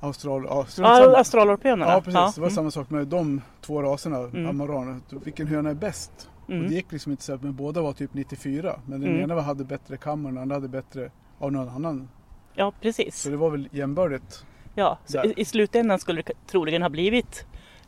[0.00, 0.44] Austral...
[0.48, 1.16] Ja, Ja, samma.
[1.16, 1.92] australorpenerna.
[1.92, 2.34] ja precis.
[2.34, 2.54] Det var mm.
[2.54, 4.46] samma sak med de två raserna, Mm.
[4.46, 5.00] amaraner.
[5.24, 6.30] Vilken höna är bäst?
[6.44, 6.68] Och Mm.
[6.68, 8.80] det gick liksom inte så att men båda var typ 94.
[8.86, 9.30] Men den Mm.
[9.30, 12.08] ena hade bättre kammare och den andra hade bättre av någon annan.
[12.54, 13.22] Ja, precis.
[13.22, 14.44] Så det var väl jämbördigt.
[14.74, 17.46] Ja, så i, i slutändan skulle det troligen ha blivit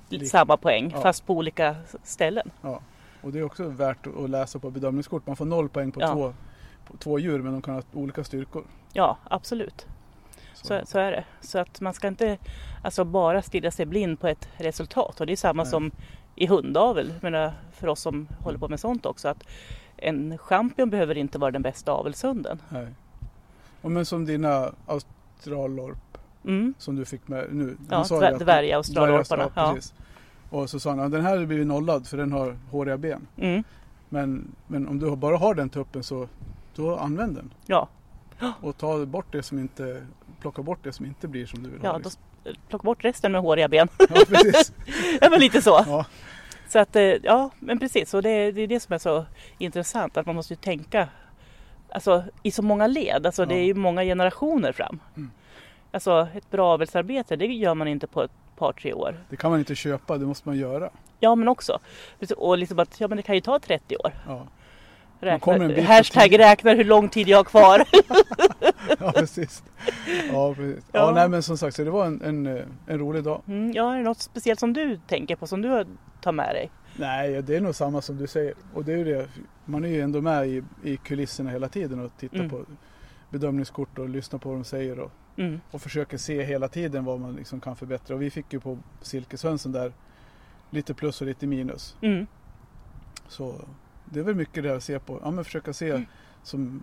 [0.09, 1.01] Lik- samma poäng Ja.
[1.01, 2.51] fast på olika ställen.
[3.23, 5.27] Och det är också värt att läsa på bedömningskort.
[5.27, 6.13] Man får noll poäng på, Ja.
[6.13, 6.35] två,
[6.99, 8.65] två djur men de kan ha olika styrkor.
[8.93, 9.87] Ja, absolut.
[10.55, 11.25] Så, så är det.
[11.41, 12.39] Så att man ska inte
[12.85, 15.21] alltså, bara stirra sig blind på ett resultat.
[15.21, 15.71] Och det är samma Nej.
[15.71, 15.91] som
[16.35, 19.29] i hundavel, menar, för oss som håller på med sånt också.
[19.29, 19.43] Att
[19.97, 22.63] en champion behöver inte vara den bästa avelshunden.
[22.69, 22.87] Nej.
[23.83, 25.99] Och men som dina australlorp
[26.45, 26.75] Mm.
[26.79, 27.77] som du fick med nu.
[27.91, 29.75] Ja, Han sa ju dvär- att- dvärgaustrallorparna, dvärgaustral- ja.
[29.75, 29.95] precis.
[30.51, 33.27] Och så sa han att den här har blivit nollad för den har håriga ben.
[33.37, 33.65] Mm.
[34.09, 36.29] Men, men om du bara har den tuppen så
[36.77, 37.55] då använd den.
[37.67, 37.89] Ja.
[38.61, 40.07] Och ta bort det som inte,
[40.41, 41.99] plocka bort det som inte blir som du vill Ja, ha.
[41.99, 42.13] liksom.
[42.45, 43.89] s- plocka bort resten med håriga ben.
[43.99, 44.73] Ja, precis.
[45.21, 45.85] ja, men lite så.
[45.87, 46.05] Ja.
[46.69, 48.15] Så att, eh, ja, men precis.
[48.15, 49.25] Och det, är- det är det som är så
[49.59, 50.17] intressant.
[50.17, 51.09] Att man måste ju tänka
[51.91, 53.27] alltså, i så många led.
[53.27, 53.61] Alltså, Det Ja.
[53.61, 54.99] är ju många generationer fram.
[55.17, 55.31] Mm.
[55.91, 59.25] Alltså ett bra avelsarbete, det gör man inte på ett par, tre år.
[59.31, 60.91] Det kan man inte köpa, det måste man göra.
[61.21, 61.79] Ja, men också.
[62.37, 64.13] Och liksom att, ja men det kan ju ta 30 år.
[64.27, 64.47] Ja,
[65.21, 67.83] Räkna, kommer en bit på hashtag räknar hur lång tid jag har kvar.
[68.99, 69.63] ja precis.
[70.33, 70.85] Ja, precis.
[70.93, 71.01] Ja.
[71.01, 71.11] Ja.
[71.15, 72.47] nej, men som sagt, så det var en, en,
[72.87, 73.43] en rolig dag.
[73.49, 75.87] Mm, ja, är det något speciellt som du tänker på, som du
[76.21, 76.71] tar med dig?
[76.99, 78.55] Nej, det är nog samma som du säger.
[78.75, 79.29] Och det är det,
[79.65, 82.51] man är ju ändå med i, i kulisserna hela tiden och tittar Mm.
[82.51, 82.65] på
[83.31, 85.61] bedömningskort och lyssnar på vad de säger och, Mm.
[85.71, 88.15] och försöker se hela tiden vad man liksom kan förbättra.
[88.17, 89.93] Och vi fick ju på silkeshönsen där
[90.71, 91.97] lite plus och lite minus.
[92.01, 92.27] Mm.
[93.29, 93.55] Så
[94.11, 95.21] det är väl mycket det att se på.
[95.25, 96.07] Ja, men försöka se Mm.
[96.43, 96.83] som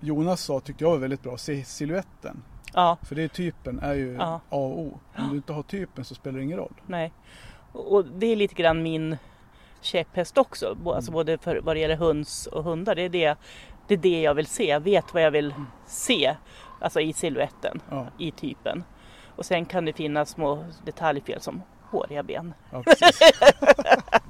[0.00, 2.42] Jonas sa tyckte jag var väldigt bra, se siluetten.
[2.74, 4.24] Ja, För det är typen är ju Ja.
[4.34, 5.00] A och O.
[5.18, 6.74] Om du inte har typen så spelar det ingen roll.
[6.86, 7.12] nej.
[7.72, 9.16] Och det är lite grann min
[9.80, 10.66] käpphäst också.
[10.86, 11.12] Alltså Mm.
[11.12, 12.94] både för vad det gäller höns och hundar.
[12.94, 13.36] Det är det,
[13.88, 14.64] det är det jag vill se.
[14.68, 15.54] Jag vet vad jag vill
[15.86, 16.36] se.
[16.80, 18.84] Alltså i siluetten, Ja, i typen.
[19.36, 22.54] Och sen kan det finnas små detaljfel som håriga ben.
[22.70, 22.82] ja.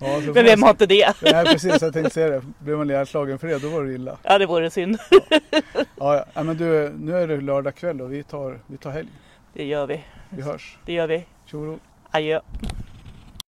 [0.00, 1.14] ja, Men vem har inte det?
[1.22, 2.42] Nej precis, jag tänkte säga det.
[2.58, 4.18] Blev man ihjälslagen för det, då var det illa.
[4.22, 4.98] Ja, det vore synd.
[5.98, 6.42] Ja, ja.
[6.42, 9.08] men du, nu är det lördag kväll och vi tar, vi tar helg.
[9.52, 10.04] Det gör vi.
[10.30, 10.78] Vi hörs.
[10.84, 11.24] Det gör vi.
[11.46, 11.78] Tjoro!
[12.10, 12.40] Adjö.